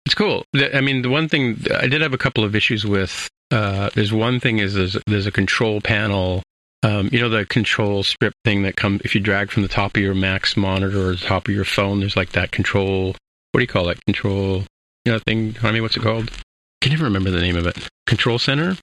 it's 0.06 0.14
cool. 0.14 0.44
I 0.56 0.80
mean, 0.80 1.02
the 1.02 1.10
one 1.10 1.28
thing 1.28 1.62
I 1.74 1.86
did 1.86 2.00
have 2.00 2.14
a 2.14 2.18
couple 2.18 2.42
of 2.42 2.56
issues 2.56 2.86
with, 2.86 3.28
uh, 3.50 3.90
there's 3.94 4.14
one 4.14 4.40
thing 4.40 4.58
is 4.58 4.74
there's, 4.74 4.96
there's 5.06 5.26
a 5.26 5.32
control 5.32 5.80
panel. 5.82 6.42
Um, 6.82 7.10
you 7.12 7.20
know, 7.20 7.28
the 7.28 7.44
control 7.44 8.02
strip 8.02 8.32
thing 8.44 8.62
that 8.62 8.76
comes, 8.76 9.02
if 9.04 9.14
you 9.14 9.20
drag 9.20 9.50
from 9.50 9.62
the 9.62 9.68
top 9.68 9.96
of 9.96 10.02
your 10.02 10.14
Max 10.14 10.56
monitor 10.56 11.08
or 11.08 11.12
the 11.12 11.18
top 11.18 11.46
of 11.46 11.54
your 11.54 11.64
phone, 11.64 12.00
there's 12.00 12.16
like 12.16 12.32
that 12.32 12.50
control, 12.50 13.14
what 13.52 13.58
do 13.58 13.60
you 13.60 13.68
call 13.68 13.90
it? 13.90 14.04
Control, 14.06 14.64
you 15.04 15.12
know, 15.12 15.18
thing, 15.20 15.54
I 15.62 15.70
mean, 15.70 15.82
what's 15.82 15.96
it 15.96 16.02
called? 16.02 16.30
I 16.30 16.40
can 16.80 16.92
never 16.92 17.04
remember 17.04 17.30
the 17.30 17.40
name 17.40 17.56
of 17.56 17.66
it. 17.66 17.76
Control 18.06 18.38
center? 18.40 18.76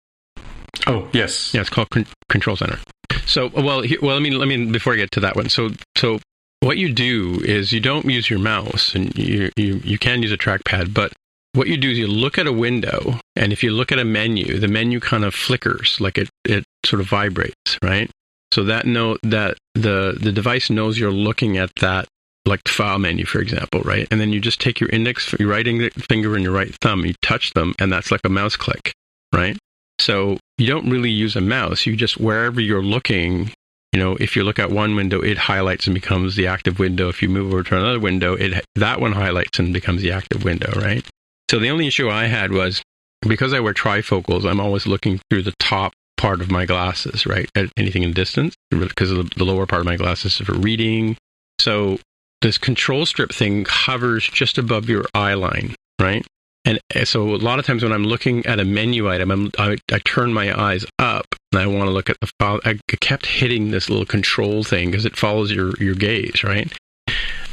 Oh 0.88 1.08
yes, 1.14 1.54
yeah, 1.54 1.62
it's 1.62 1.70
called 1.70 1.90
con- 1.90 2.08
Control 2.30 2.56
Center. 2.56 2.80
So 3.26 3.48
well, 3.50 3.82
here, 3.82 4.00
well, 4.02 4.14
let 4.16 4.22
me 4.22 4.32
let 4.32 4.48
me 4.48 4.72
before 4.72 4.94
I 4.94 4.98
get 4.98 5.12
to 5.12 5.20
that 5.22 5.36
one. 5.36 5.50
So 5.50 5.70
so 5.98 6.20
what 6.62 6.78
you 6.78 6.92
do 6.94 7.40
is 7.44 7.72
you 7.72 7.80
don't 7.80 8.06
use 8.06 8.30
your 8.30 8.40
mouse, 8.40 8.96
and 8.96 9.16
you 9.18 9.52
you 9.56 9.82
you 9.84 9.98
can 9.98 10.22
use 10.22 10.32
a 10.32 10.38
trackpad, 10.38 10.94
but 10.94 11.14
what 11.54 11.68
you 11.68 11.78
do 11.78 11.90
is 11.90 11.98
you 11.98 12.08
look 12.08 12.38
at 12.38 12.48
a 12.48 12.54
window, 12.54 13.20
and 13.36 13.52
if 13.52 13.64
you 13.64 13.72
look 13.72 13.92
at 13.92 14.00
a 14.00 14.06
menu, 14.06 14.60
the 14.60 14.68
menu 14.68 15.00
kind 15.00 15.24
of 15.24 15.34
flickers, 15.34 16.00
like 16.00 16.18
it 16.18 16.30
it 16.46 16.64
sort 16.86 17.02
of 17.02 17.08
vibrates, 17.08 17.78
right? 17.84 18.10
So 18.54 18.64
that 18.64 18.86
note 18.86 19.20
that 19.24 19.58
the 19.76 20.18
the 20.20 20.32
device 20.32 20.70
knows 20.70 20.98
you're 20.98 21.12
looking 21.12 21.58
at 21.58 21.72
that 21.82 22.08
like 22.46 22.68
file 22.68 23.00
menu, 23.00 23.26
for 23.26 23.40
example, 23.40 23.82
right? 23.82 24.08
And 24.12 24.20
then 24.20 24.34
you 24.34 24.40
just 24.40 24.60
take 24.60 24.80
your 24.80 24.90
index, 24.90 25.34
your 25.40 25.50
right 25.50 25.66
finger 25.94 26.36
and 26.36 26.44
your 26.44 26.54
right 26.54 26.74
thumb, 26.82 27.06
you 27.06 27.14
touch 27.22 27.54
them, 27.54 27.76
and 27.80 27.92
that's 27.92 28.12
like 28.12 28.22
a 28.24 28.30
mouse 28.30 28.56
click, 28.56 28.94
right? 29.34 29.58
So 30.00 30.38
you 30.58 30.68
don't 30.68 30.90
really 30.90 31.10
use 31.10 31.36
a 31.36 31.42
mouse. 31.42 31.86
You 31.86 31.96
just, 31.96 32.20
wherever 32.20 32.60
you're 32.62 32.84
looking, 32.84 33.52
you 33.94 34.00
know, 34.00 34.16
if 34.18 34.36
you 34.36 34.44
look 34.44 34.60
at 34.60 34.72
one 34.72 34.96
window, 34.96 35.22
it 35.22 35.38
highlights 35.38 35.88
and 35.88 35.94
becomes 35.94 36.36
the 36.36 36.48
active 36.48 36.80
window. 36.80 37.10
If 37.10 37.22
you 37.22 37.30
move 37.30 37.54
over 37.54 37.64
to 37.64 37.78
another 37.78 38.00
window, 38.00 38.34
it 38.34 38.64
that 38.76 39.02
one 39.02 39.14
highlights 39.14 39.60
and 39.60 39.74
becomes 39.74 40.02
the 40.02 40.12
active 40.12 40.44
window, 40.44 40.72
right? 40.80 41.06
So 41.50 41.60
the 41.60 41.70
only 41.70 41.88
issue 41.88 42.10
I 42.10 42.26
had 42.26 42.52
was 42.52 42.82
because 43.22 43.54
I 43.54 43.60
wear 43.60 43.74
trifocals, 43.74 44.50
I'm 44.50 44.60
always 44.60 44.86
looking 44.86 45.20
through 45.30 45.44
the 45.44 45.54
top 45.60 45.94
part 46.18 46.42
of 46.42 46.52
my 46.52 46.66
glasses, 46.66 47.26
right? 47.26 47.50
At 47.56 47.70
anything 47.78 48.04
in 48.04 48.14
distance, 48.14 48.56
because 48.70 49.10
the, 49.10 49.24
the 49.36 49.46
lower 49.46 49.66
part 49.66 49.82
of 49.82 49.86
my 49.86 49.96
glasses 49.96 50.40
is 50.40 50.46
for 50.46 50.54
reading. 50.54 51.18
So 51.60 51.98
this 52.42 52.58
control 52.58 53.06
strip 53.06 53.34
thing 53.34 53.66
hovers 53.68 54.28
just 54.28 54.58
above 54.58 54.88
your 54.90 55.06
eye 55.14 55.34
line, 55.34 55.76
right? 56.00 56.26
And 56.66 56.80
so 57.06 57.24
a 57.34 57.38
lot 57.38 57.60
of 57.60 57.66
times 57.66 57.84
when 57.84 57.94
I'm 57.94 58.04
looking 58.04 58.46
at 58.46 58.60
a 58.60 58.66
menu 58.66 59.10
item, 59.10 59.52
I, 59.58 59.78
I 59.92 60.00
turn 60.00 60.34
my 60.34 60.58
eyes 60.60 60.86
up 61.00 61.26
and 61.52 61.62
I 61.62 61.68
want 61.68 61.88
to 61.88 61.92
look 61.92 62.10
at 62.10 62.18
the 62.20 62.30
file. 62.40 62.60
I 62.66 62.80
kept 63.00 63.26
hitting 63.26 63.72
this 63.72 63.90
little 63.90 64.06
control 64.06 64.64
thing 64.64 64.92
because 64.92 65.06
it 65.06 65.16
follows 65.16 65.52
your, 65.52 65.74
your 65.78 65.96
gaze, 65.96 66.44
right? 66.44 66.72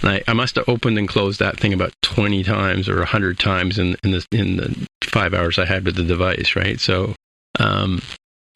And 0.03 0.11
I, 0.11 0.23
I 0.29 0.33
must 0.33 0.57
have 0.57 0.69
opened 0.69 0.99
and 0.99 1.09
closed 1.09 1.39
that 1.39 1.59
thing 1.59 1.73
about 1.73 1.95
20 2.03 2.43
times 2.45 2.89
or 2.89 2.99
100 2.99 3.39
times 3.39 3.79
in, 3.79 3.97
in, 4.03 4.11
the, 4.11 4.27
in 4.33 4.57
the 4.57 4.87
five 5.05 5.35
hours 5.35 5.59
I 5.59 5.65
had 5.65 5.85
with 5.85 5.95
the 5.95 6.05
device, 6.05 6.57
right? 6.57 6.79
So, 6.81 7.15
um, 7.59 8.03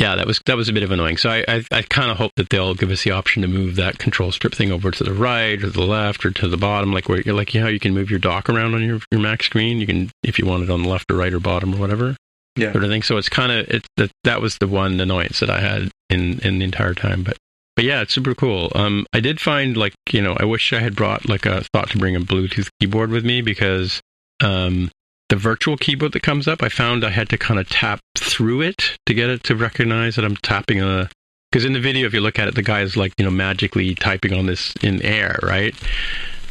yeah, 0.00 0.16
that 0.16 0.26
was 0.26 0.40
that 0.46 0.56
was 0.56 0.70
a 0.70 0.72
bit 0.72 0.82
of 0.82 0.90
annoying. 0.90 1.18
So 1.18 1.28
I 1.28 1.44
I, 1.46 1.64
I 1.70 1.82
kind 1.82 2.10
of 2.10 2.16
hope 2.16 2.32
that 2.36 2.48
they'll 2.48 2.74
give 2.74 2.90
us 2.90 3.04
the 3.04 3.10
option 3.10 3.42
to 3.42 3.48
move 3.48 3.76
that 3.76 3.98
control 3.98 4.32
strip 4.32 4.54
thing 4.54 4.72
over 4.72 4.90
to 4.90 5.04
the 5.04 5.12
right 5.12 5.62
or 5.62 5.68
the 5.68 5.82
left 5.82 6.24
or 6.24 6.30
to 6.30 6.48
the 6.48 6.56
bottom, 6.56 6.90
like 6.90 7.06
where 7.06 7.22
like 7.22 7.52
you 7.52 7.60
know 7.60 7.66
how 7.66 7.70
you 7.70 7.78
can 7.78 7.92
move 7.92 8.08
your 8.08 8.18
dock 8.18 8.48
around 8.48 8.74
on 8.74 8.82
your 8.82 9.00
your 9.10 9.20
Mac 9.20 9.42
screen. 9.42 9.78
You 9.78 9.86
can 9.86 10.10
if 10.22 10.38
you 10.38 10.46
want 10.46 10.62
it 10.62 10.70
on 10.70 10.84
the 10.84 10.88
left 10.88 11.10
or 11.10 11.16
right 11.16 11.32
or 11.32 11.38
bottom 11.38 11.74
or 11.74 11.78
whatever. 11.78 12.16
Yeah. 12.56 12.72
Sort 12.72 12.82
of 12.82 12.90
thing. 12.90 13.02
So 13.02 13.18
it's 13.18 13.28
kind 13.28 13.52
of 13.52 13.68
it 13.68 13.86
that 13.98 14.10
that 14.24 14.40
was 14.40 14.56
the 14.56 14.66
one 14.66 14.98
annoyance 14.98 15.40
that 15.40 15.50
I 15.50 15.60
had 15.60 15.90
in 16.08 16.40
in 16.40 16.58
the 16.58 16.64
entire 16.64 16.94
time, 16.94 17.22
but. 17.22 17.36
But 17.76 17.84
yeah, 17.84 18.02
it's 18.02 18.12
super 18.12 18.34
cool. 18.34 18.70
Um, 18.74 19.06
I 19.14 19.20
did 19.20 19.40
find 19.40 19.74
like 19.74 19.94
you 20.10 20.20
know 20.20 20.36
I 20.38 20.44
wish 20.44 20.72
I 20.72 20.80
had 20.80 20.96
brought 20.96 21.28
like 21.28 21.46
a 21.46 21.62
thought 21.72 21.88
to 21.90 21.98
bring 21.98 22.16
a 22.16 22.20
Bluetooth 22.20 22.68
keyboard 22.78 23.10
with 23.10 23.24
me 23.24 23.40
because 23.40 24.02
um, 24.42 24.90
the 25.30 25.36
virtual 25.36 25.78
keyboard 25.78 26.12
that 26.12 26.22
comes 26.22 26.46
up, 26.46 26.62
I 26.62 26.68
found 26.68 27.04
I 27.04 27.10
had 27.10 27.30
to 27.30 27.38
kind 27.38 27.58
of 27.58 27.68
tap 27.70 28.00
through 28.18 28.62
it 28.62 28.79
to 29.10 29.14
get 29.14 29.28
it 29.28 29.42
to 29.44 29.56
recognize 29.56 30.16
that 30.16 30.24
I'm 30.24 30.36
tapping 30.36 30.80
a. 30.80 31.08
Because 31.50 31.64
in 31.64 31.72
the 31.72 31.80
video, 31.80 32.06
if 32.06 32.14
you 32.14 32.20
look 32.20 32.38
at 32.38 32.46
it, 32.46 32.54
the 32.54 32.62
guy 32.62 32.80
is 32.82 32.96
like 32.96 33.12
you 33.18 33.24
know 33.24 33.30
magically 33.30 33.94
typing 33.96 34.32
on 34.32 34.46
this 34.46 34.72
in 34.82 35.02
air, 35.02 35.38
right? 35.42 35.74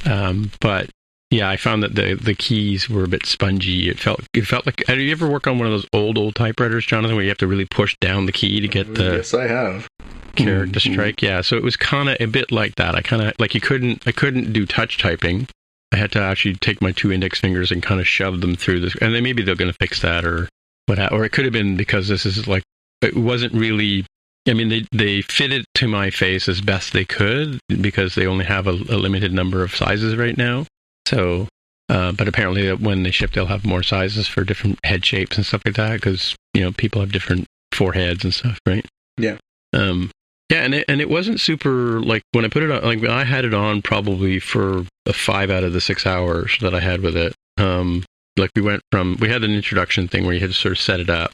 Um, 0.06 0.51
but 0.60 0.89
yeah, 1.32 1.50
I 1.50 1.58
found 1.58 1.84
that 1.84 1.96
the 1.96 2.16
the 2.16 2.36
keys 2.36 2.89
were 2.89 3.04
a 3.06 3.08
bit 3.08 3.25
spongy. 3.25 3.88
It 3.89 4.00
felt 4.00 4.22
it 4.34 4.42
felt 4.46 4.66
like. 4.66 4.84
Have 4.88 4.98
you 4.98 5.12
ever 5.12 5.28
worked 5.30 5.48
on 5.48 5.58
one 5.58 5.68
of 5.68 5.72
those 5.72 5.88
old 5.94 6.18
old 6.18 6.36
typewriters, 6.36 6.86
Jonathan, 6.86 7.16
where 7.16 7.24
you 7.24 7.30
have 7.30 7.38
to 7.39 7.48
really 7.48 7.66
push 7.66 7.96
down 8.01 8.25
the 8.25 8.32
key 8.34 8.60
to 8.60 8.68
get 8.68 8.94
the 8.96 9.18
yes, 9.18 9.34
I 9.34 9.48
have. 9.48 9.88
character 10.36 10.80
Mhm. 10.80 10.92
strike? 10.94 11.22
Yeah, 11.22 11.42
so 11.42 11.56
it 11.56 11.63
was 11.63 11.78
kind 11.78 12.10
of 12.10 12.18
a 12.20 12.25
bit 12.25 12.51
like 12.51 12.75
that. 12.75 12.96
I 12.96 13.01
kind 13.01 13.22
of 13.22 13.34
like 13.39 13.56
you 13.56 13.62
couldn't 13.62 14.04
I 14.06 14.12
couldn't 14.12 14.51
do 14.51 14.66
touch 14.66 14.98
typing. 14.98 15.48
I 15.94 15.98
had 15.98 16.12
to 16.12 16.22
actually 16.22 16.56
take 16.56 16.82
my 16.82 16.92
two 16.92 17.12
index 17.12 17.39
fingers 17.39 17.72
and 17.72 17.82
kind 17.82 18.00
of 18.01 18.08
shove 18.08 18.42
them 18.42 18.56
through 18.56 18.82
this. 18.82 18.96
And 19.01 19.16
then 19.16 19.24
maybe 19.24 19.44
they're 19.44 19.56
going 19.56 19.72
to 19.72 19.78
fix 19.80 20.01
that, 20.01 20.24
or 20.25 20.48
what? 20.89 21.12
Or 21.12 21.24
it 21.24 21.31
could 21.31 21.46
have 21.46 21.53
been 21.53 21.77
because 21.77 22.08
this 22.08 22.25
is 22.25 22.48
like 22.48 22.63
it 23.01 23.15
wasn't 23.15 23.53
really. 23.53 24.05
I 24.48 24.53
mean, 24.53 24.69
they 24.69 24.86
they 24.91 25.22
fit 25.22 25.51
it 25.51 25.65
to 25.75 25.88
my 25.88 26.10
face 26.10 26.50
as 26.50 26.62
best 26.62 26.93
they 26.93 27.05
could 27.05 27.60
because 27.81 28.15
they 28.15 28.25
only 28.25 28.46
have 28.46 28.67
a, 28.67 28.72
a 28.72 28.98
limited 28.98 29.31
number 29.31 29.63
of 29.63 29.75
sizes 29.75 30.15
right 30.15 30.38
now. 30.38 30.65
So, 31.08 31.48
uh, 31.89 32.13
but 32.13 32.27
apparently 32.27 32.74
when 32.74 33.03
they 33.03 33.12
ship, 33.12 33.31
they'll 33.31 33.46
have 33.46 33.65
more 33.65 33.84
sizes 33.84 34.27
for 34.27 34.43
different 34.43 34.79
head 34.84 35.05
shapes 35.05 35.38
and 35.38 35.46
stuff 35.46 35.62
like 35.65 35.75
that 35.75 35.93
because 35.93 36.36
you 36.53 36.62
know 36.62 36.72
people 36.72 37.01
have 37.01 37.12
different 37.12 37.46
foreheads 37.74 38.24
and 38.24 38.34
stuff, 38.34 38.58
right? 38.65 38.86
Yeah. 39.17 39.38
Um, 39.74 40.10
yeah, 40.50 40.63
and 40.63 40.74
it, 40.74 40.86
and 40.88 41.00
it 41.00 41.10
wasn't 41.10 41.39
super 41.39 42.01
like 42.01 42.24
when 42.31 42.43
I 42.43 42.48
put 42.48 42.63
it 42.63 42.72
on. 42.72 42.84
Like 42.84 43.03
I 43.05 43.24
had 43.24 43.46
it 43.46 43.53
on 43.53 43.84
probably 43.84 44.39
for 44.39 44.86
a 45.05 45.13
five 45.13 45.51
out 45.51 45.63
of 45.63 45.74
the 45.74 45.81
six 45.81 46.08
hours 46.08 46.58
that 46.62 46.74
I 46.74 46.79
had 46.79 47.01
with 47.01 47.15
it. 47.15 47.36
Um, 47.58 48.03
like 48.39 48.51
we 48.55 48.62
went 48.62 48.81
from 48.91 49.17
we 49.19 49.29
had 49.29 49.43
an 49.43 49.53
introduction 49.53 50.08
thing 50.08 50.25
where 50.25 50.34
you 50.34 50.39
had 50.39 50.50
to 50.50 50.55
sort 50.55 50.72
of 50.72 50.79
set 50.79 51.00
it 51.00 51.10
up, 51.10 51.31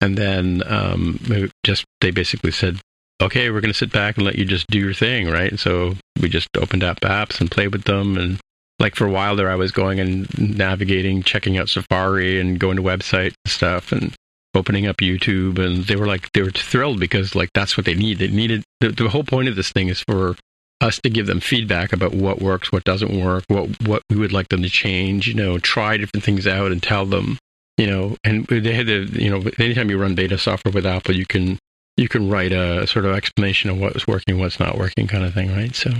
and 0.00 0.16
then 0.16 0.62
um, 0.66 1.18
just 1.64 1.84
they 2.00 2.10
basically 2.10 2.50
said, 2.50 2.78
okay, 3.20 3.50
we're 3.50 3.60
going 3.60 3.72
to 3.72 3.78
sit 3.78 3.92
back 3.92 4.16
and 4.16 4.24
let 4.24 4.36
you 4.36 4.44
just 4.44 4.66
do 4.68 4.78
your 4.78 4.94
thing, 4.94 5.28
right? 5.28 5.50
And 5.50 5.60
so 5.60 5.94
we 6.20 6.28
just 6.28 6.48
opened 6.56 6.84
up 6.84 7.00
apps 7.00 7.40
and 7.40 7.50
played 7.50 7.72
with 7.72 7.84
them, 7.84 8.16
and 8.16 8.38
like 8.78 8.94
for 8.94 9.06
a 9.06 9.10
while 9.10 9.36
there, 9.36 9.50
I 9.50 9.56
was 9.56 9.72
going 9.72 10.00
and 10.00 10.56
navigating, 10.56 11.22
checking 11.22 11.58
out 11.58 11.68
Safari 11.68 12.40
and 12.40 12.58
going 12.58 12.76
to 12.76 12.82
websites 12.82 13.34
and 13.44 13.52
stuff, 13.52 13.92
and 13.92 14.14
opening 14.54 14.86
up 14.86 14.96
YouTube, 14.96 15.58
and 15.58 15.84
they 15.84 15.96
were 15.96 16.06
like 16.06 16.30
they 16.32 16.42
were 16.42 16.50
thrilled 16.50 17.00
because 17.00 17.34
like 17.34 17.50
that's 17.54 17.76
what 17.76 17.86
they 17.86 17.94
need. 17.94 18.18
They 18.18 18.28
needed 18.28 18.64
the, 18.80 18.90
the 18.90 19.08
whole 19.08 19.24
point 19.24 19.48
of 19.48 19.56
this 19.56 19.72
thing 19.72 19.88
is 19.88 20.02
for 20.08 20.36
us 20.80 21.00
to 21.00 21.10
give 21.10 21.26
them 21.26 21.40
feedback 21.40 21.92
about 21.92 22.14
what 22.14 22.42
works, 22.42 22.72
what 22.72 22.84
doesn't 22.84 23.18
work, 23.18 23.44
what 23.48 23.68
what 23.82 24.02
we 24.10 24.16
would 24.16 24.32
like 24.32 24.48
them 24.48 24.62
to 24.62 24.68
change. 24.68 25.28
You 25.28 25.34
know, 25.34 25.58
try 25.58 25.96
different 25.96 26.24
things 26.24 26.46
out 26.46 26.72
and 26.72 26.82
tell 26.82 27.06
them. 27.06 27.38
You 27.76 27.86
know, 27.88 28.16
and 28.22 28.46
they 28.46 28.74
had 28.74 28.86
to. 28.86 29.06
You 29.06 29.30
know, 29.30 29.50
anytime 29.58 29.90
you 29.90 29.98
run 29.98 30.14
beta 30.14 30.38
software 30.38 30.72
with 30.72 30.86
Apple, 30.86 31.14
you 31.14 31.26
can 31.26 31.58
you 31.96 32.08
can 32.08 32.28
write 32.28 32.52
a 32.52 32.86
sort 32.86 33.04
of 33.04 33.14
explanation 33.14 33.70
of 33.70 33.78
what's 33.78 34.06
working, 34.06 34.38
what's 34.38 34.60
not 34.60 34.78
working, 34.78 35.06
kind 35.06 35.24
of 35.24 35.34
thing, 35.34 35.54
right? 35.54 35.74
So 35.74 35.90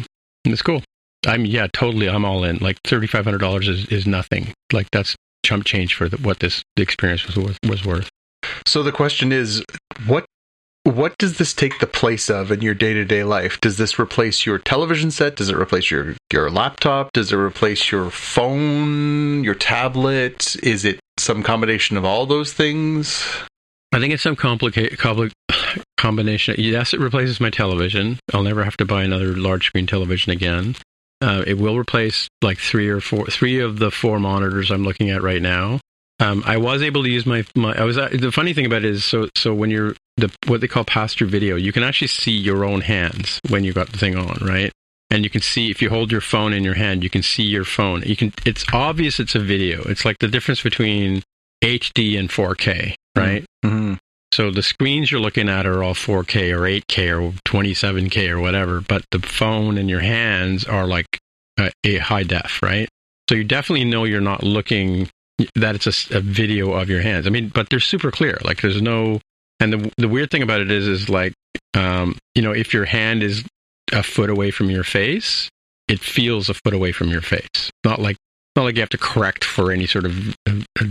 it's 0.44 0.62
cool. 0.62 0.82
I'm 1.26 1.46
yeah, 1.46 1.66
totally. 1.72 2.08
I'm 2.08 2.24
all 2.24 2.44
in. 2.44 2.58
Like 2.58 2.78
thirty 2.84 3.06
five 3.06 3.24
hundred 3.24 3.38
dollars 3.38 3.68
is 3.68 3.86
is 3.86 4.06
nothing. 4.06 4.52
Like 4.72 4.90
that's 4.90 5.16
chump 5.44 5.64
change 5.64 5.94
for 5.94 6.08
the, 6.08 6.16
what 6.18 6.40
this 6.40 6.62
the 6.76 6.82
experience 6.82 7.26
was 7.26 7.36
worth 7.36 7.58
was 7.68 7.84
worth. 7.84 8.08
So 8.66 8.82
the 8.82 8.92
question 8.92 9.32
is, 9.32 9.64
what 10.06 10.26
what 10.84 11.16
does 11.18 11.38
this 11.38 11.54
take 11.54 11.78
the 11.78 11.86
place 11.86 12.28
of 12.28 12.52
in 12.52 12.60
your 12.60 12.74
day 12.74 12.92
to 12.92 13.04
day 13.04 13.24
life? 13.24 13.60
Does 13.60 13.78
this 13.78 13.98
replace 13.98 14.44
your 14.44 14.58
television 14.58 15.10
set? 15.10 15.36
Does 15.36 15.48
it 15.48 15.56
replace 15.56 15.90
your 15.90 16.14
your 16.32 16.50
laptop? 16.50 17.12
Does 17.12 17.32
it 17.32 17.36
replace 17.36 17.90
your 17.90 18.10
phone, 18.10 19.42
your 19.42 19.54
tablet? 19.54 20.56
Is 20.62 20.84
it 20.84 21.00
some 21.18 21.42
combination 21.42 21.96
of 21.96 22.04
all 22.04 22.26
those 22.26 22.52
things? 22.52 23.26
I 23.92 23.98
think 23.98 24.12
it's 24.12 24.22
some 24.22 24.36
complicated 24.36 24.98
compli- 24.98 25.32
combination. 25.96 26.56
Yes, 26.58 26.92
it 26.92 27.00
replaces 27.00 27.40
my 27.40 27.50
television. 27.50 28.18
I'll 28.32 28.42
never 28.42 28.62
have 28.64 28.76
to 28.78 28.84
buy 28.84 29.04
another 29.04 29.34
large 29.34 29.66
screen 29.66 29.86
television 29.86 30.32
again. 30.32 30.76
Uh, 31.22 31.44
it 31.46 31.54
will 31.54 31.78
replace 31.78 32.28
like 32.42 32.58
three 32.58 32.88
or 32.88 33.00
four, 33.00 33.24
three 33.26 33.60
of 33.60 33.78
the 33.78 33.90
four 33.90 34.18
monitors 34.18 34.70
I'm 34.70 34.84
looking 34.84 35.10
at 35.10 35.22
right 35.22 35.40
now. 35.40 35.80
Um, 36.20 36.42
I 36.44 36.58
was 36.58 36.82
able 36.82 37.02
to 37.04 37.08
use 37.08 37.24
my, 37.24 37.44
my. 37.56 37.72
I 37.72 37.84
was 37.84 37.96
uh, 37.96 38.08
the 38.12 38.30
funny 38.30 38.52
thing 38.52 38.66
about 38.66 38.84
it 38.84 38.90
is 38.90 39.04
so 39.04 39.28
so 39.34 39.54
when 39.54 39.70
you're 39.70 39.94
the 40.16 40.32
what 40.46 40.60
they 40.60 40.68
call 40.68 40.84
through 40.84 41.28
video, 41.28 41.56
you 41.56 41.72
can 41.72 41.82
actually 41.82 42.08
see 42.08 42.32
your 42.32 42.64
own 42.64 42.80
hands 42.80 43.40
when 43.48 43.64
you 43.64 43.72
got 43.72 43.90
the 43.90 43.98
thing 43.98 44.16
on, 44.16 44.38
right? 44.40 44.72
And 45.10 45.22
you 45.22 45.30
can 45.30 45.42
see 45.42 45.70
if 45.70 45.82
you 45.82 45.90
hold 45.90 46.10
your 46.10 46.20
phone 46.20 46.52
in 46.52 46.64
your 46.64 46.74
hand, 46.74 47.04
you 47.04 47.10
can 47.10 47.22
see 47.22 47.42
your 47.42 47.64
phone. 47.64 48.02
You 48.02 48.16
can. 48.16 48.32
It's 48.44 48.64
obvious 48.72 49.20
it's 49.20 49.34
a 49.34 49.40
video. 49.40 49.82
It's 49.82 50.04
like 50.04 50.18
the 50.18 50.28
difference 50.28 50.62
between 50.62 51.22
HD 51.62 52.18
and 52.18 52.28
4K, 52.28 52.94
right? 53.16 53.44
Mm-hmm. 53.64 53.94
So 54.32 54.50
the 54.50 54.62
screens 54.62 55.12
you're 55.12 55.20
looking 55.20 55.48
at 55.48 55.64
are 55.66 55.84
all 55.84 55.94
4K 55.94 56.52
or 56.52 56.62
8K 56.62 57.10
or 57.10 57.32
27K 57.46 58.28
or 58.30 58.40
whatever, 58.40 58.80
but 58.80 59.04
the 59.12 59.20
phone 59.20 59.78
in 59.78 59.88
your 59.88 60.00
hands 60.00 60.64
are 60.64 60.88
like 60.88 61.20
a, 61.58 61.70
a 61.84 61.98
high 61.98 62.24
def, 62.24 62.60
right? 62.60 62.88
So 63.28 63.36
you 63.36 63.44
definitely 63.44 63.84
know 63.84 64.04
you're 64.04 64.20
not 64.20 64.42
looking 64.42 65.08
that 65.54 65.74
it's 65.76 66.10
a 66.10 66.20
video 66.20 66.72
of 66.72 66.88
your 66.88 67.00
hands. 67.00 67.26
I 67.26 67.30
mean, 67.30 67.48
but 67.48 67.70
they're 67.70 67.80
super 67.80 68.10
clear. 68.10 68.38
Like 68.42 68.60
there's 68.60 68.82
no, 68.82 69.20
and 69.60 69.72
the 69.72 69.92
the 69.96 70.08
weird 70.08 70.30
thing 70.30 70.42
about 70.42 70.60
it 70.60 70.70
is, 70.70 70.86
is 70.86 71.08
like, 71.08 71.32
um, 71.74 72.18
you 72.34 72.42
know, 72.42 72.52
if 72.52 72.72
your 72.72 72.84
hand 72.84 73.22
is 73.22 73.44
a 73.92 74.02
foot 74.02 74.30
away 74.30 74.50
from 74.50 74.70
your 74.70 74.84
face, 74.84 75.48
it 75.88 76.00
feels 76.00 76.48
a 76.48 76.54
foot 76.54 76.74
away 76.74 76.92
from 76.92 77.08
your 77.08 77.20
face. 77.20 77.70
Not 77.84 78.00
like 78.00 78.16
not 78.56 78.64
like 78.64 78.76
you 78.76 78.82
have 78.82 78.90
to 78.90 78.98
correct 78.98 79.44
for 79.44 79.72
any 79.72 79.86
sort 79.86 80.06
of 80.06 80.34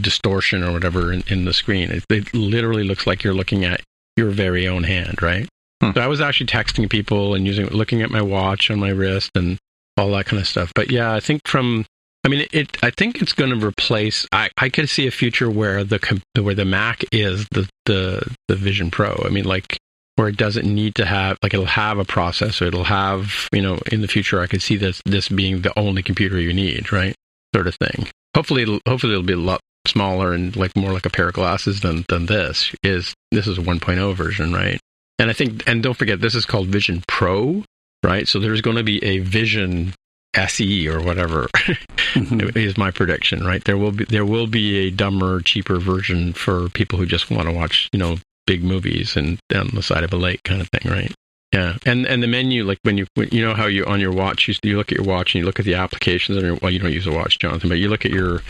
distortion 0.02 0.64
or 0.64 0.74
whatever 0.74 1.14
in, 1.14 1.24
in 1.28 1.46
the 1.46 1.54
screen. 1.54 1.92
It, 1.92 2.04
it 2.10 2.34
literally 2.34 2.84
looks 2.84 3.08
like 3.08 3.24
you're 3.24 3.34
looking 3.34 3.64
at 3.64 3.82
your 4.18 4.32
very 4.32 4.68
own 4.68 4.84
hand, 4.84 5.22
right? 5.22 5.48
Hmm. 5.82 5.92
So 5.96 6.02
I 6.02 6.08
was 6.08 6.22
actually 6.22 6.48
texting 6.48 6.90
people 6.90 7.34
and 7.34 7.46
using 7.48 7.68
looking 7.68 8.02
at 8.02 8.12
my 8.12 8.22
watch 8.22 8.70
on 8.70 8.80
my 8.80 8.90
wrist 8.90 9.32
and 9.36 9.58
all 9.98 10.12
that 10.12 10.26
kind 10.26 10.42
of 10.42 10.48
stuff. 10.48 10.72
But 10.76 10.92
yeah, 10.92 11.14
I 11.14 11.20
think 11.20 11.48
from 11.48 11.86
I 12.24 12.30
mean 12.30 12.48
it 12.52 12.78
I 12.84 12.90
think 12.90 13.22
it's 13.22 13.34
going 13.34 13.58
to 13.58 13.66
replace 13.66 14.28
I 14.32 14.50
I 14.58 14.70
could 14.70 14.90
see 14.90 15.08
a 15.08 15.12
future 15.12 15.50
where 15.50 15.84
the 15.84 16.22
where 16.40 16.56
the 16.56 16.66
Mac 16.66 17.04
is 17.12 17.48
the 17.52 17.70
the 17.86 18.36
the 18.48 18.56
Vision 18.56 18.92
Pro. 18.92 19.22
I 19.26 19.30
mean 19.30 19.46
like 19.46 19.78
where 20.16 20.28
it 20.28 20.38
doesn't 20.38 20.66
need 20.66 20.96
to 20.96 21.06
have 21.06 21.38
like 21.44 21.54
it'll 21.54 21.66
have 21.66 21.98
a 21.98 22.06
processor. 22.06 22.68
It'll 22.68 22.86
have 22.86 23.50
you 23.52 23.62
know 23.62 23.80
in 23.92 24.02
the 24.02 24.08
future 24.08 24.40
i 24.42 24.48
could 24.48 24.62
see 24.62 24.78
this 24.78 25.02
this 25.06 25.30
being 25.30 25.62
the 25.62 25.78
only 25.78 26.04
computer 26.04 26.40
you 26.40 26.54
need 26.54 26.92
right? 26.92 27.16
Sort 27.54 27.68
of 27.68 27.76
thing. 27.76 28.08
Hopefully 28.36 28.64
it'll 28.64 28.80
hopefully 28.88 29.14
it'll 29.14 29.24
be 29.24 29.34
a 29.34 29.38
lot 29.38 29.60
smaller 29.86 30.32
and 30.32 30.56
like 30.56 30.76
more 30.78 30.94
like 30.94 31.06
a 31.06 31.10
pair 31.10 31.28
of 31.28 31.34
glasses 31.34 31.82
than 31.82 32.06
than 32.08 32.26
this 32.28 32.74
is 32.84 33.14
this 33.32 33.48
is 33.48 33.58
a 33.58 33.62
1.0 33.62 34.16
version 34.16 34.54
right? 34.54 34.80
And 35.20 35.30
i 35.30 35.34
think 35.34 35.68
and 35.68 35.84
don't 35.84 35.98
forget 35.98 36.22
this 36.22 36.36
is 36.36 36.46
called 36.46 36.68
vision 36.68 37.04
pro 37.08 37.64
right? 38.04 38.28
So 38.28 38.40
there's 38.40 38.62
going 38.62 38.78
to 38.78 38.84
be 38.84 39.04
a 39.04 39.20
vision 39.20 39.94
se 40.36 40.88
or 40.88 41.02
whatever 41.02 41.48
Mm-hmm. 42.14 42.58
is 42.58 42.78
my 42.78 42.92
prediction 42.92 43.46
right? 43.46 43.64
There 43.64 43.78
will 43.78 43.92
be 43.92 44.06
there 44.06 44.26
will 44.26 44.48
be 44.48 44.88
a 44.88 44.92
dumber 44.92 45.42
cheaper 45.42 45.80
version 45.80 46.34
for 46.34 46.70
people 46.70 47.00
who 47.00 47.06
just 47.06 47.32
want 47.32 47.48
to 47.48 47.54
watch 47.54 47.90
you 47.92 48.00
know 48.00 48.18
big 48.46 48.64
movies 48.64 49.16
and 49.16 49.40
down 49.50 49.70
the 49.74 49.82
side 49.82 50.04
of 50.04 50.14
a 50.14 50.18
lake 50.18 50.44
kind 50.44 50.62
of 50.62 50.70
thing 50.70 50.92
right? 50.92 51.14
Yeah. 51.54 51.78
And 51.86 52.06
and 52.08 52.22
the 52.22 52.28
menu 52.28 52.64
like 52.64 52.80
when 52.82 52.98
you 52.98 53.06
when, 53.14 53.30
you 53.32 53.46
know 53.46 53.54
how 53.54 53.68
you 53.68 53.86
on 53.86 54.00
your 54.00 54.12
watch 54.12 54.48
you, 54.48 54.56
you 54.64 54.78
look 54.78 54.92
at 54.92 54.98
your 54.98 55.06
watch 55.06 55.34
and 55.34 55.42
you 55.42 55.46
look 55.46 55.60
at 55.60 55.66
the 55.66 55.76
applications 55.76 56.38
on 56.38 56.44
your 56.44 56.56
well 56.56 56.72
you 56.72 56.80
don't 56.80 56.92
use 56.92 57.08
a 57.08 57.12
watch 57.12 57.38
jonathan 57.40 57.70
but 57.70 57.78
you 57.78 57.90
look 57.90 58.06
at 58.06 58.12
your 58.12 58.42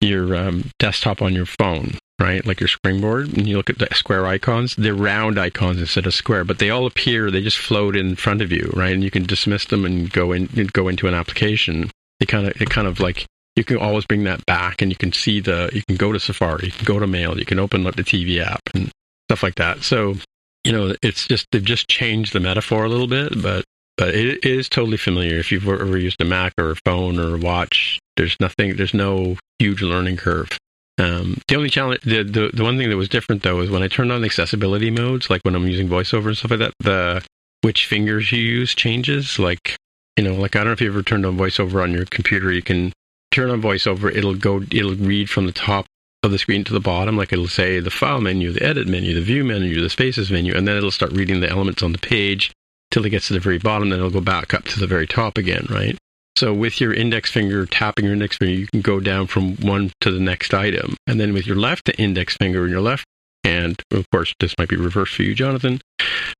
your 0.00 0.36
um, 0.36 0.70
desktop 0.78 1.22
on 1.22 1.32
your 1.32 1.46
phone 1.46 1.96
right? 2.20 2.46
Like 2.46 2.60
your 2.60 2.68
springboard 2.68 3.36
and 3.36 3.48
you 3.48 3.56
look 3.56 3.70
at 3.70 3.78
the 3.78 3.88
square 3.92 4.26
icons 4.26 4.74
they're 4.76 4.94
round 4.94 5.38
icons 5.38 5.80
instead 5.80 6.06
of 6.06 6.14
square 6.14 6.44
but 6.44 6.58
they 6.58 6.70
all 6.70 6.86
appear 6.86 7.30
they 7.30 7.40
just 7.40 7.58
float 7.58 7.96
in 7.96 8.16
front 8.16 8.42
of 8.42 8.52
you 8.52 8.70
right? 8.74 8.92
And 8.92 9.02
you 9.04 9.10
can 9.10 9.24
dismiss 9.24 9.64
them 9.66 9.84
and 9.84 10.10
go 10.12 10.32
in 10.32 10.48
and 10.56 10.72
go 10.72 10.88
into 10.88 11.06
an 11.06 11.14
application 11.14 11.90
it 12.24 12.28
kind 12.28 12.46
of 12.46 12.60
it 12.60 12.70
kind 12.70 12.88
of 12.88 13.00
like 13.00 13.26
you 13.56 13.64
can 13.64 13.76
always 13.76 14.04
bring 14.06 14.24
that 14.24 14.44
back 14.46 14.82
and 14.82 14.90
you 14.90 14.96
can 14.96 15.12
see 15.12 15.40
the 15.40 15.70
you 15.72 15.82
can 15.86 15.96
go 15.96 16.12
to 16.12 16.18
safari 16.18 16.66
you 16.66 16.72
can 16.72 16.84
go 16.84 16.98
to 16.98 17.06
mail 17.06 17.38
you 17.38 17.44
can 17.44 17.58
open 17.60 17.86
up 17.86 17.96
the 17.96 18.02
tv 18.02 18.42
app 18.44 18.62
and 18.74 18.90
stuff 19.28 19.42
like 19.42 19.54
that 19.56 19.82
so 19.82 20.14
you 20.64 20.72
know 20.72 20.94
it's 21.02 21.26
just 21.28 21.46
they've 21.52 21.64
just 21.64 21.86
changed 21.88 22.32
the 22.32 22.40
metaphor 22.40 22.84
a 22.84 22.88
little 22.88 23.06
bit 23.06 23.30
but 23.42 23.64
but 23.96 24.14
it 24.14 24.44
is 24.44 24.68
totally 24.68 24.96
familiar 24.96 25.36
if 25.38 25.52
you've 25.52 25.68
ever 25.68 25.98
used 25.98 26.20
a 26.20 26.24
mac 26.24 26.52
or 26.58 26.70
a 26.70 26.76
phone 26.84 27.18
or 27.18 27.36
a 27.36 27.38
watch 27.38 27.98
there's 28.16 28.36
nothing 28.40 28.76
there's 28.76 28.94
no 28.94 29.36
huge 29.58 29.82
learning 29.82 30.16
curve 30.16 30.50
Um, 30.98 31.38
the 31.48 31.56
only 31.56 31.70
challenge, 31.70 32.02
the, 32.02 32.22
the 32.22 32.50
the 32.54 32.62
one 32.62 32.76
thing 32.78 32.88
that 32.90 32.96
was 32.96 33.08
different 33.08 33.42
though 33.42 33.60
is 33.60 33.70
when 33.70 33.82
I 33.82 33.88
turned 33.88 34.12
on 34.12 34.24
accessibility 34.24 34.90
modes, 34.90 35.28
like 35.28 35.42
when 35.44 35.56
I'm 35.56 35.66
using 35.66 35.88
voiceover 35.88 36.28
and 36.28 36.36
stuff 36.38 36.52
like 36.52 36.60
that, 36.60 36.74
the 36.78 37.22
which 37.62 37.86
fingers 37.86 38.30
you 38.30 38.38
use 38.38 38.74
changes. 38.74 39.38
Like 39.38 39.76
you 40.16 40.24
know, 40.24 40.34
like 40.34 40.56
I 40.56 40.60
don't 40.60 40.66
know 40.68 40.72
if 40.72 40.80
you 40.80 40.88
ever 40.88 41.02
turned 41.02 41.26
on 41.26 41.36
voiceover 41.36 41.82
on 41.82 41.92
your 41.92 42.04
computer. 42.06 42.52
You 42.52 42.62
can 42.62 42.92
turn 43.30 43.50
on 43.50 43.62
voiceover. 43.62 44.14
It'll 44.14 44.34
go. 44.34 44.62
It'll 44.70 44.94
read 44.94 45.30
from 45.30 45.46
the 45.46 45.52
top 45.52 45.86
of 46.22 46.30
the 46.30 46.38
screen 46.38 46.64
to 46.64 46.72
the 46.72 46.80
bottom. 46.80 47.16
Like 47.16 47.32
it'll 47.32 47.48
say 47.48 47.80
the 47.80 47.90
file 47.90 48.20
menu, 48.20 48.52
the 48.52 48.62
edit 48.62 48.86
menu, 48.86 49.14
the 49.14 49.20
view 49.20 49.44
menu, 49.44 49.80
the 49.80 49.90
spaces 49.90 50.30
menu, 50.30 50.54
and 50.54 50.66
then 50.66 50.76
it'll 50.76 50.90
start 50.90 51.12
reading 51.12 51.40
the 51.40 51.50
elements 51.50 51.82
on 51.82 51.92
the 51.92 51.98
page 51.98 52.52
till 52.90 53.04
it 53.04 53.10
gets 53.10 53.28
to 53.28 53.34
the 53.34 53.40
very 53.40 53.58
bottom. 53.58 53.90
Then 53.90 53.98
it'll 53.98 54.10
go 54.10 54.20
back 54.20 54.54
up 54.54 54.64
to 54.64 54.80
the 54.80 54.86
very 54.86 55.06
top 55.06 55.36
again, 55.36 55.66
right? 55.68 55.98
So 56.36 56.52
with 56.52 56.80
your 56.80 56.92
index 56.92 57.30
finger 57.30 57.64
tapping 57.64 58.04
your 58.04 58.14
index 58.14 58.38
finger, 58.38 58.54
you 58.54 58.66
can 58.66 58.80
go 58.80 58.98
down 58.98 59.28
from 59.28 59.56
one 59.56 59.92
to 60.00 60.10
the 60.10 60.20
next 60.20 60.52
item. 60.52 60.96
And 61.06 61.20
then 61.20 61.32
with 61.32 61.46
your 61.46 61.56
left 61.56 61.90
index 61.96 62.36
finger 62.36 62.64
in 62.64 62.72
your 62.72 62.80
left 62.80 63.04
hand, 63.44 63.80
of 63.92 64.10
course, 64.10 64.34
this 64.40 64.54
might 64.58 64.68
be 64.68 64.76
reversed 64.76 65.14
for 65.14 65.22
you, 65.22 65.34
Jonathan, 65.34 65.80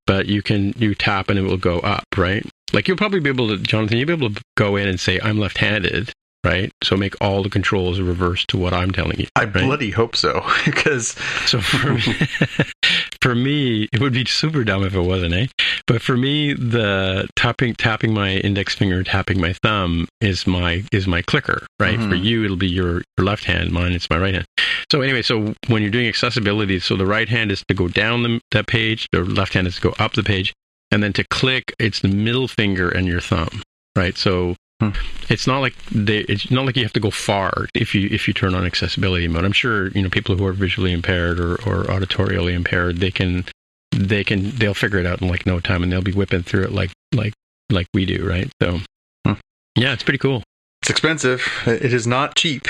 but 0.06 0.26
you 0.26 0.42
can, 0.42 0.74
you 0.76 0.96
tap 0.96 1.28
and 1.28 1.38
it 1.38 1.42
will 1.42 1.56
go 1.56 1.78
up, 1.80 2.04
right? 2.16 2.44
Like 2.74 2.88
you'll 2.88 2.96
probably 2.96 3.20
be 3.20 3.30
able 3.30 3.48
to, 3.48 3.58
Jonathan, 3.58 3.98
you'll 3.98 4.06
be 4.06 4.12
able 4.12 4.30
to 4.32 4.42
go 4.56 4.76
in 4.76 4.88
and 4.88 4.98
say, 4.98 5.20
I'm 5.22 5.38
left 5.38 5.58
handed, 5.58 6.12
right? 6.44 6.70
So 6.82 6.96
make 6.96 7.14
all 7.20 7.42
the 7.42 7.50
controls 7.50 8.00
reverse 8.00 8.44
to 8.46 8.58
what 8.58 8.74
I'm 8.74 8.90
telling 8.90 9.18
you. 9.18 9.26
I 9.36 9.44
right? 9.44 9.64
bloody 9.64 9.90
hope 9.90 10.16
so 10.16 10.44
because 10.64 11.08
So 11.46 11.60
for 11.60 11.94
me, 11.94 12.02
for 13.22 13.34
me, 13.34 13.88
it 13.92 14.00
would 14.00 14.12
be 14.12 14.24
super 14.24 14.64
dumb 14.64 14.84
if 14.84 14.94
it 14.94 15.00
wasn't, 15.00 15.34
eh? 15.34 15.46
But 15.86 16.02
for 16.02 16.16
me, 16.16 16.52
the 16.52 17.28
tapping 17.36 17.74
tapping 17.74 18.12
my 18.12 18.36
index 18.36 18.74
finger, 18.74 19.02
tapping 19.02 19.40
my 19.40 19.52
thumb 19.52 20.08
is 20.20 20.46
my 20.46 20.84
is 20.92 21.06
my 21.06 21.22
clicker, 21.22 21.66
right? 21.78 21.98
Mhm. 21.98 22.08
For 22.08 22.14
you, 22.14 22.44
it'll 22.44 22.56
be 22.56 22.68
your, 22.68 23.02
your 23.18 23.24
left 23.24 23.44
hand. 23.44 23.70
Mine, 23.72 23.92
it's 23.92 24.10
my 24.10 24.18
right 24.18 24.34
hand. 24.34 24.46
So 24.90 25.00
anyway, 25.00 25.22
so 25.22 25.54
when 25.68 25.82
you're 25.82 25.90
doing 25.90 26.08
accessibility, 26.08 26.78
so 26.80 26.96
the 26.96 27.06
right 27.06 27.28
hand 27.28 27.50
is 27.50 27.62
to 27.68 27.74
go 27.74 27.88
down 27.88 28.22
the 28.22 28.40
that 28.50 28.66
page, 28.66 29.06
the 29.12 29.20
left 29.20 29.54
hand 29.54 29.66
is 29.66 29.76
to 29.76 29.80
go 29.80 29.94
up 29.98 30.12
the 30.12 30.22
page, 30.22 30.52
and 30.94 31.02
then 31.02 31.12
to 31.14 31.24
click, 31.24 31.74
it's 31.80 32.00
the 32.00 32.08
middle 32.08 32.46
finger 32.48 32.88
and 32.88 33.06
your 33.06 33.20
thumb, 33.20 33.62
right? 33.96 34.16
So 34.16 34.54
Hmm. 34.80 34.90
it's 35.28 35.46
not 35.46 35.60
like 35.60 35.74
they, 35.92 36.18
it's 36.20 36.50
not 36.50 36.66
like 36.66 36.76
you 36.76 36.82
have 36.82 36.92
to 36.94 37.00
go 37.00 37.10
far 37.10 37.68
if 37.74 37.94
you 37.94 38.08
if 38.10 38.26
you 38.26 38.34
turn 38.34 38.54
on 38.56 38.64
accessibility 38.66 39.28
mode. 39.28 39.44
I'm 39.44 39.52
sure 39.52 39.88
you 39.88 40.02
know 40.02 40.10
people 40.10 40.34
who 40.36 40.44
are 40.44 40.52
visually 40.52 40.92
impaired 40.92 41.38
or, 41.38 41.52
or 41.64 41.84
auditorially 41.84 42.54
impaired 42.54 42.96
they 42.96 43.12
can 43.12 43.44
they 43.92 44.24
can 44.24 44.50
they'll 44.50 44.74
figure 44.74 44.98
it 44.98 45.06
out 45.06 45.22
in 45.22 45.28
like 45.28 45.46
no 45.46 45.60
time 45.60 45.84
and 45.84 45.92
they'll 45.92 46.02
be 46.02 46.10
whipping 46.12 46.42
through 46.42 46.64
it 46.64 46.72
like 46.72 46.90
like 47.14 47.34
like 47.70 47.86
we 47.94 48.04
do, 48.04 48.26
right? 48.28 48.50
So 48.60 48.80
Hmm. 49.24 49.34
yeah, 49.76 49.92
it's 49.92 50.02
pretty 50.02 50.18
cool. 50.18 50.42
it's 50.82 50.90
expensive. 50.90 51.46
It 51.66 51.94
is 51.94 52.06
not 52.08 52.34
cheap. 52.34 52.66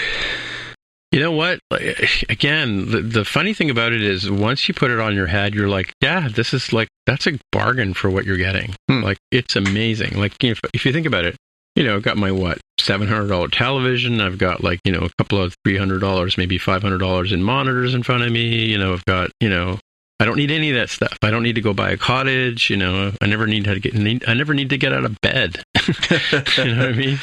You 1.10 1.20
know 1.20 1.32
what? 1.32 1.60
Again, 2.28 2.90
the, 2.90 3.00
the 3.00 3.24
funny 3.24 3.54
thing 3.54 3.70
about 3.70 3.92
it 3.92 4.02
is 4.02 4.28
once 4.30 4.66
you 4.68 4.74
put 4.74 4.90
it 4.90 4.98
on 5.00 5.14
your 5.14 5.28
head, 5.28 5.54
you're 5.54 5.68
like, 5.68 5.92
yeah, 6.02 6.28
this 6.28 6.52
is 6.52 6.72
like, 6.72 6.88
that's 7.06 7.26
a 7.26 7.38
bargain 7.52 7.94
for 7.94 8.10
what 8.10 8.24
you're 8.24 8.36
getting. 8.36 8.74
Hmm. 8.88 9.02
Like, 9.02 9.18
it's 9.30 9.56
amazing. 9.56 10.18
Like, 10.18 10.42
if, 10.42 10.60
if 10.72 10.84
you 10.86 10.92
think 10.92 11.06
about 11.06 11.24
it, 11.24 11.36
you 11.76 11.82
know, 11.82 11.96
I've 11.96 12.02
got 12.02 12.16
my 12.16 12.30
what, 12.30 12.58
$700 12.80 13.50
television. 13.50 14.20
I've 14.20 14.38
got 14.38 14.62
like, 14.62 14.80
you 14.84 14.92
know, 14.92 15.04
a 15.04 15.10
couple 15.18 15.40
of 15.40 15.56
$300, 15.66 16.38
maybe 16.38 16.58
$500 16.58 17.32
in 17.32 17.42
monitors 17.42 17.94
in 17.94 18.02
front 18.02 18.22
of 18.22 18.30
me. 18.30 18.66
You 18.66 18.78
know, 18.78 18.92
I've 18.92 19.04
got, 19.04 19.30
you 19.40 19.48
know, 19.48 19.78
I 20.20 20.24
don't 20.24 20.36
need 20.36 20.52
any 20.52 20.70
of 20.70 20.76
that 20.76 20.90
stuff. 20.90 21.18
I 21.22 21.30
don't 21.30 21.42
need 21.42 21.56
to 21.56 21.60
go 21.60 21.74
buy 21.74 21.90
a 21.90 21.96
cottage. 21.96 22.70
You 22.70 22.76
know, 22.76 23.12
I 23.20 23.26
never 23.26 23.46
need 23.46 23.64
to 23.64 23.80
get, 23.80 23.94
need, 23.94 24.24
I 24.28 24.34
never 24.34 24.54
need 24.54 24.70
to 24.70 24.78
get 24.78 24.92
out 24.92 25.04
of 25.04 25.20
bed. 25.20 25.62
you 25.88 26.74
know 26.74 26.78
what 26.78 26.88
I 26.88 26.92
mean? 26.96 27.18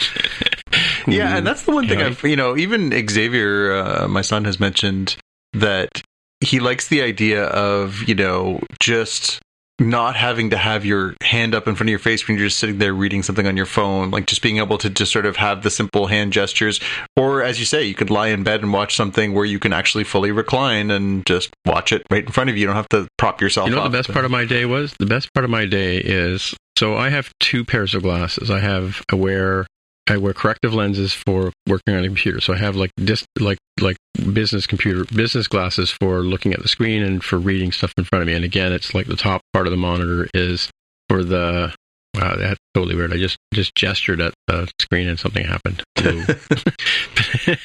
Yeah, 1.08 1.38
and 1.38 1.48
that's 1.48 1.64
the 1.64 1.72
one 1.72 1.88
thing. 1.88 2.02
I've, 2.02 2.22
you 2.24 2.36
know, 2.36 2.58
even 2.58 2.92
Xavier, 3.10 3.74
uh, 3.74 4.08
my 4.08 4.22
son, 4.22 4.46
has 4.46 4.60
mentioned 4.60 5.16
that 5.54 6.02
he 6.42 6.60
likes 6.60 6.90
the 6.90 7.02
idea 7.02 7.46
of, 7.46 8.04
you 8.08 8.16
know, 8.16 8.60
just 8.82 9.40
not 9.82 10.16
having 10.16 10.52
to 10.52 10.58
have 10.58 10.86
your 10.86 11.16
hand 11.22 11.54
up 11.56 11.68
in 11.68 11.76
front 11.76 11.90
of 11.90 11.92
your 11.92 12.00
face 12.00 12.28
when 12.28 12.38
you're 12.38 12.48
just 12.48 12.60
sitting 12.60 12.78
there 12.78 12.94
reading 12.94 13.24
something 13.24 13.48
on 13.48 13.58
your 13.58 13.66
phone, 13.66 14.12
like 14.12 14.28
just 14.28 14.42
being 14.42 14.58
able 14.58 14.78
to 14.78 14.90
just 14.90 15.12
sort 15.12 15.26
of 15.26 15.36
have 15.38 15.64
the 15.64 15.70
simple 15.70 16.08
hand 16.08 16.32
gestures. 16.34 16.80
Or, 17.16 17.44
as 17.44 17.60
you 17.60 17.66
say, 17.66 17.84
you 17.84 17.96
could 17.96 18.10
lie 18.10 18.28
in 18.28 18.44
bed 18.44 18.62
and 18.62 18.72
watch 18.72 18.96
something 18.96 19.34
where 19.34 19.46
you 19.46 19.60
can 19.60 19.74
actually 19.74 20.04
fully 20.04 20.32
recline 20.32 20.92
and 20.92 21.26
just 21.26 21.50
watch 21.66 21.92
it 21.92 22.04
right 22.10 22.26
in 22.26 22.32
front 22.32 22.50
of 22.50 22.56
you. 22.56 22.62
You 22.62 22.68
don't 22.68 22.76
have 22.76 22.90
to 22.90 23.08
prop 23.18 23.42
yourself 23.42 23.68
You 23.68 23.76
know 23.76 23.82
what 23.82 23.88
up. 23.88 23.92
the 23.92 23.98
best 23.98 24.12
part 24.12 24.26
of 24.26 24.32
my 24.32 24.46
day 24.46 24.66
was? 24.66 24.94
The 25.00 25.06
best 25.06 25.34
part 25.34 25.44
of 25.44 25.50
my 25.50 25.66
day 25.66 25.98
is 25.98 26.56
so 26.78 26.96
I 26.96 27.10
have 27.10 27.30
two 27.40 27.66
pairs 27.66 27.94
of 27.94 28.04
glasses. 28.04 28.50
I 28.50 28.60
have 28.60 29.02
I 29.12 29.16
wear 29.16 29.68
I 30.12 30.18
wear 30.18 30.34
corrective 30.34 30.74
lenses 30.74 31.14
for 31.14 31.52
working 31.68 31.96
on 31.96 32.04
a 32.04 32.08
computer. 32.08 32.42
So 32.42 32.54
I 32.54 32.58
have 32.58 32.76
like 32.76 32.92
dis, 32.98 33.26
like 33.40 33.58
like 33.80 33.98
business 34.34 34.68
computer 34.68 35.06
business 35.06 35.48
glasses 35.48 35.90
for 35.90 36.20
looking 36.20 36.54
at 36.54 36.62
the 36.62 36.68
screen 36.68 37.02
and 37.02 37.24
for 37.24 37.38
reading 37.40 37.72
stuff 37.72 37.94
in 37.98 38.04
front 38.04 38.22
of 38.22 38.28
me. 38.28 38.34
And 38.34 38.46
again, 38.46 38.74
it's 38.74 38.94
like 38.94 39.08
the 39.08 39.16
top 39.16 39.42
part 39.54 39.68
of 39.68 39.72
the 39.72 39.78
monitor 39.78 40.28
is 40.34 40.70
for 41.10 41.24
the 41.24 41.74
wow, 42.16 42.36
that's 42.36 42.60
totally 42.74 42.96
weird. 42.96 43.14
I 43.14 43.18
just 43.18 43.38
just 43.54 43.74
gestured 43.76 44.22
at 44.22 44.34
the 44.48 44.70
screen 44.80 45.08
and 45.08 45.20
something 45.20 45.46
happened. 45.46 45.84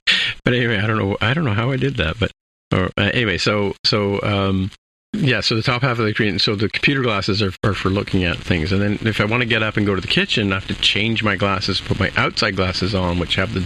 But 0.45 0.55
anyway, 0.55 0.79
I 0.79 0.87
don't 0.87 0.97
know. 0.97 1.17
I 1.21 1.35
don't 1.35 1.45
know 1.45 1.55
how 1.55 1.73
I 1.73 1.77
did 1.77 1.97
that, 1.97 2.21
but 2.21 2.31
or, 2.73 2.89
uh, 2.97 3.11
anyway, 3.13 3.37
so 3.37 3.75
so 3.85 4.23
um, 4.23 4.71
yeah, 5.19 5.41
so 5.41 5.55
the 5.55 5.63
top 5.63 5.83
half 5.83 5.99
of 5.99 6.07
the 6.07 6.13
screen. 6.13 6.39
So 6.39 6.55
the 6.55 6.69
computer 6.69 7.03
glasses 7.03 7.43
are, 7.43 7.53
are 7.65 7.75
for 7.75 7.91
looking 7.91 8.25
at 8.25 8.39
things, 8.39 8.73
and 8.73 8.81
then 8.81 8.99
if 9.07 9.21
I 9.21 9.25
want 9.25 9.43
to 9.43 9.49
get 9.49 9.63
up 9.63 9.77
and 9.77 9.87
go 9.87 9.95
to 9.95 10.01
the 10.01 10.07
kitchen, 10.07 10.53
I 10.53 10.57
have 10.57 10.69
to 10.69 10.75
change 10.75 11.23
my 11.23 11.37
glasses, 11.37 11.81
put 11.81 11.99
my 11.99 12.13
outside 12.17 12.57
glasses 12.57 12.95
on, 12.95 13.19
which 13.19 13.37
have 13.37 13.55
the 13.55 13.65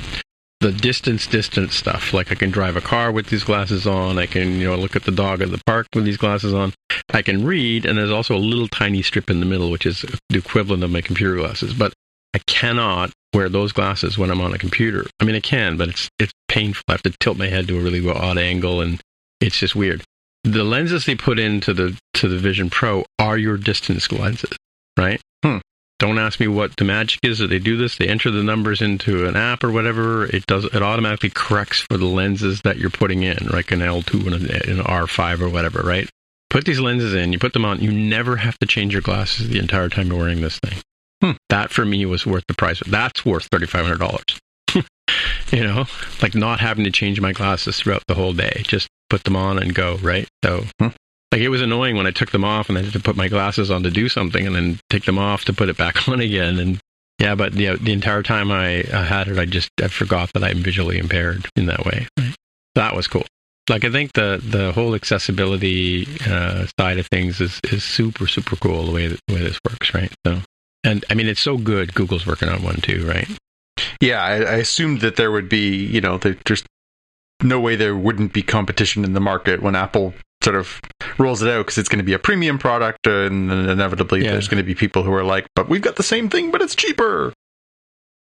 the 0.60 0.72
distance 0.72 1.26
distance 1.26 1.74
stuff. 1.74 2.12
Like 2.12 2.30
I 2.30 2.34
can 2.34 2.50
drive 2.50 2.76
a 2.76 2.80
car 2.80 3.10
with 3.10 3.28
these 3.28 3.44
glasses 3.44 3.86
on. 3.86 4.18
I 4.18 4.26
can 4.26 4.60
you 4.60 4.68
know 4.68 4.76
look 4.76 4.94
at 4.94 5.04
the 5.04 5.10
dog 5.10 5.42
at 5.42 5.50
the 5.50 5.60
park 5.66 5.86
with 5.94 6.04
these 6.04 6.18
glasses 6.18 6.52
on. 6.52 6.72
I 7.12 7.22
can 7.22 7.44
read, 7.44 7.86
and 7.86 7.98
there's 7.98 8.10
also 8.10 8.36
a 8.36 8.38
little 8.38 8.68
tiny 8.68 9.02
strip 9.02 9.30
in 9.30 9.40
the 9.40 9.46
middle, 9.46 9.70
which 9.70 9.86
is 9.86 10.04
the 10.28 10.38
equivalent 10.38 10.84
of 10.84 10.90
my 10.90 11.00
computer 11.00 11.36
glasses. 11.36 11.74
But 11.74 11.92
I 12.34 12.38
cannot 12.46 13.10
wear 13.34 13.48
those 13.48 13.72
glasses 13.72 14.18
when 14.18 14.30
I'm 14.30 14.40
on 14.40 14.52
a 14.52 14.58
computer. 14.58 15.06
I 15.18 15.24
mean, 15.24 15.34
I 15.34 15.40
can, 15.40 15.76
but 15.76 15.88
it's 15.88 16.08
it's 16.18 16.32
painful. 16.48 16.84
I 16.88 16.92
have 16.92 17.02
to 17.02 17.14
tilt 17.20 17.38
my 17.38 17.48
head 17.48 17.66
to 17.68 17.78
a 17.78 17.82
really 17.82 18.06
odd 18.08 18.38
angle, 18.38 18.80
and 18.80 19.00
it's 19.40 19.58
just 19.58 19.74
weird. 19.74 20.02
The 20.44 20.64
lenses 20.64 21.04
they 21.04 21.14
put 21.14 21.38
into 21.38 21.74
the 21.74 21.98
to 22.14 22.28
the 22.28 22.38
Vision 22.38 22.70
Pro 22.70 23.04
are 23.18 23.36
your 23.36 23.56
distance 23.56 24.10
lenses, 24.10 24.56
right? 24.98 25.20
Hmm. 25.44 25.58
Don't 25.98 26.18
ask 26.18 26.40
me 26.40 26.48
what 26.48 26.76
the 26.76 26.84
magic 26.84 27.20
is 27.22 27.40
that 27.40 27.48
they 27.48 27.58
do 27.58 27.76
this. 27.76 27.98
They 27.98 28.08
enter 28.08 28.30
the 28.30 28.42
numbers 28.42 28.80
into 28.80 29.26
an 29.26 29.36
app 29.36 29.62
or 29.62 29.70
whatever. 29.70 30.24
It 30.24 30.46
does. 30.46 30.64
It 30.64 30.82
automatically 30.82 31.28
corrects 31.28 31.80
for 31.90 31.98
the 31.98 32.06
lenses 32.06 32.62
that 32.62 32.78
you're 32.78 32.88
putting 32.88 33.22
in, 33.22 33.48
like 33.48 33.70
an 33.70 33.80
L2 33.80 34.26
and 34.26 34.34
an, 34.34 34.78
an 34.78 34.84
R5 34.84 35.40
or 35.40 35.50
whatever, 35.50 35.82
right? 35.82 36.08
Put 36.48 36.64
these 36.64 36.80
lenses 36.80 37.12
in. 37.12 37.34
You 37.34 37.38
put 37.38 37.52
them 37.52 37.66
on. 37.66 37.80
You 37.80 37.92
never 37.92 38.36
have 38.36 38.58
to 38.60 38.66
change 38.66 38.94
your 38.94 39.02
glasses 39.02 39.50
the 39.50 39.58
entire 39.58 39.90
time 39.90 40.08
you're 40.08 40.18
wearing 40.18 40.40
this 40.40 40.58
thing. 40.58 40.78
Hmm. 41.22 41.36
That 41.50 41.70
for 41.70 41.84
me 41.84 42.06
was 42.06 42.24
worth 42.24 42.44
the 42.48 42.54
price. 42.54 42.80
That's 42.86 43.26
worth 43.26 43.46
thirty 43.52 43.66
five 43.66 43.84
hundred 43.84 44.00
dollars. 44.00 44.40
you 45.52 45.64
know, 45.64 45.84
like 46.22 46.34
not 46.34 46.60
having 46.60 46.84
to 46.84 46.90
change 46.90 47.20
my 47.20 47.32
glasses 47.32 47.78
throughout 47.78 48.04
the 48.08 48.14
whole 48.14 48.32
day. 48.32 48.62
Just 48.64 48.88
put 49.10 49.24
them 49.24 49.36
on 49.36 49.58
and 49.58 49.74
go, 49.74 49.96
right? 49.96 50.26
So, 50.44 50.64
Hmm. 50.80 50.88
like, 51.32 51.42
it 51.42 51.48
was 51.50 51.60
annoying 51.60 51.96
when 51.96 52.06
I 52.06 52.10
took 52.12 52.30
them 52.30 52.44
off 52.44 52.68
and 52.68 52.78
I 52.78 52.82
had 52.82 52.92
to 52.94 53.00
put 53.00 53.16
my 53.16 53.28
glasses 53.28 53.70
on 53.70 53.82
to 53.82 53.90
do 53.90 54.08
something 54.08 54.46
and 54.46 54.56
then 54.56 54.78
take 54.88 55.04
them 55.04 55.18
off 55.18 55.44
to 55.46 55.52
put 55.52 55.68
it 55.68 55.76
back 55.76 56.08
on 56.08 56.20
again. 56.20 56.58
And 56.58 56.78
yeah, 57.18 57.34
but 57.34 57.52
the, 57.52 57.76
the 57.76 57.92
entire 57.92 58.22
time 58.22 58.50
I, 58.50 58.84
I 58.94 59.04
had 59.04 59.28
it, 59.28 59.38
I 59.38 59.44
just 59.44 59.68
I 59.82 59.88
forgot 59.88 60.32
that 60.32 60.42
I'm 60.42 60.58
visually 60.62 60.96
impaired 60.98 61.46
in 61.56 61.66
that 61.66 61.84
way. 61.84 62.06
That 62.74 62.96
was 62.96 63.06
cool. 63.08 63.26
Like, 63.68 63.84
I 63.84 63.90
think 63.90 64.14
the, 64.14 64.40
the 64.42 64.72
whole 64.72 64.94
accessibility 64.94 66.06
uh, 66.26 66.66
side 66.78 66.98
of 66.98 67.06
things 67.08 67.40
is, 67.40 67.60
is 67.70 67.84
super, 67.84 68.26
super 68.26 68.56
cool 68.56 68.84
the 68.86 68.92
way, 68.92 69.06
that, 69.08 69.20
the 69.28 69.34
way 69.34 69.40
this 69.42 69.58
works, 69.68 69.94
right? 69.94 70.12
So, 70.26 70.40
and 70.82 71.04
I 71.10 71.14
mean, 71.14 71.28
it's 71.28 71.40
so 71.40 71.56
good. 71.56 71.94
Google's 71.94 72.26
working 72.26 72.48
on 72.48 72.62
one 72.62 72.76
too, 72.76 73.06
right? 73.06 73.28
Yeah, 74.00 74.22
I, 74.22 74.32
I 74.36 74.54
assumed 74.56 75.02
that 75.02 75.16
there 75.16 75.30
would 75.30 75.48
be, 75.48 75.84
you 75.86 76.00
know, 76.00 76.16
there, 76.18 76.36
there's 76.46 76.64
no 77.42 77.60
way 77.60 77.76
there 77.76 77.96
wouldn't 77.96 78.32
be 78.32 78.42
competition 78.42 79.04
in 79.04 79.12
the 79.12 79.20
market 79.20 79.62
when 79.62 79.74
Apple 79.74 80.14
sort 80.42 80.56
of 80.56 80.80
rolls 81.18 81.42
it 81.42 81.50
out 81.50 81.66
because 81.66 81.76
it's 81.78 81.88
going 81.88 81.98
to 81.98 82.04
be 82.04 82.12
a 82.14 82.18
premium 82.18 82.58
product, 82.58 83.06
and 83.06 83.50
then 83.50 83.68
inevitably 83.68 84.24
Yeah. 84.24 84.32
there's 84.32 84.48
going 84.48 84.62
to 84.62 84.66
be 84.66 84.74
people 84.74 85.02
who 85.02 85.12
are 85.12 85.24
like, 85.24 85.46
"But 85.54 85.68
we've 85.68 85.82
got 85.82 85.96
the 85.96 86.02
same 86.02 86.28
thing, 86.30 86.50
but 86.50 86.62
it's 86.62 86.74
cheaper." 86.74 87.32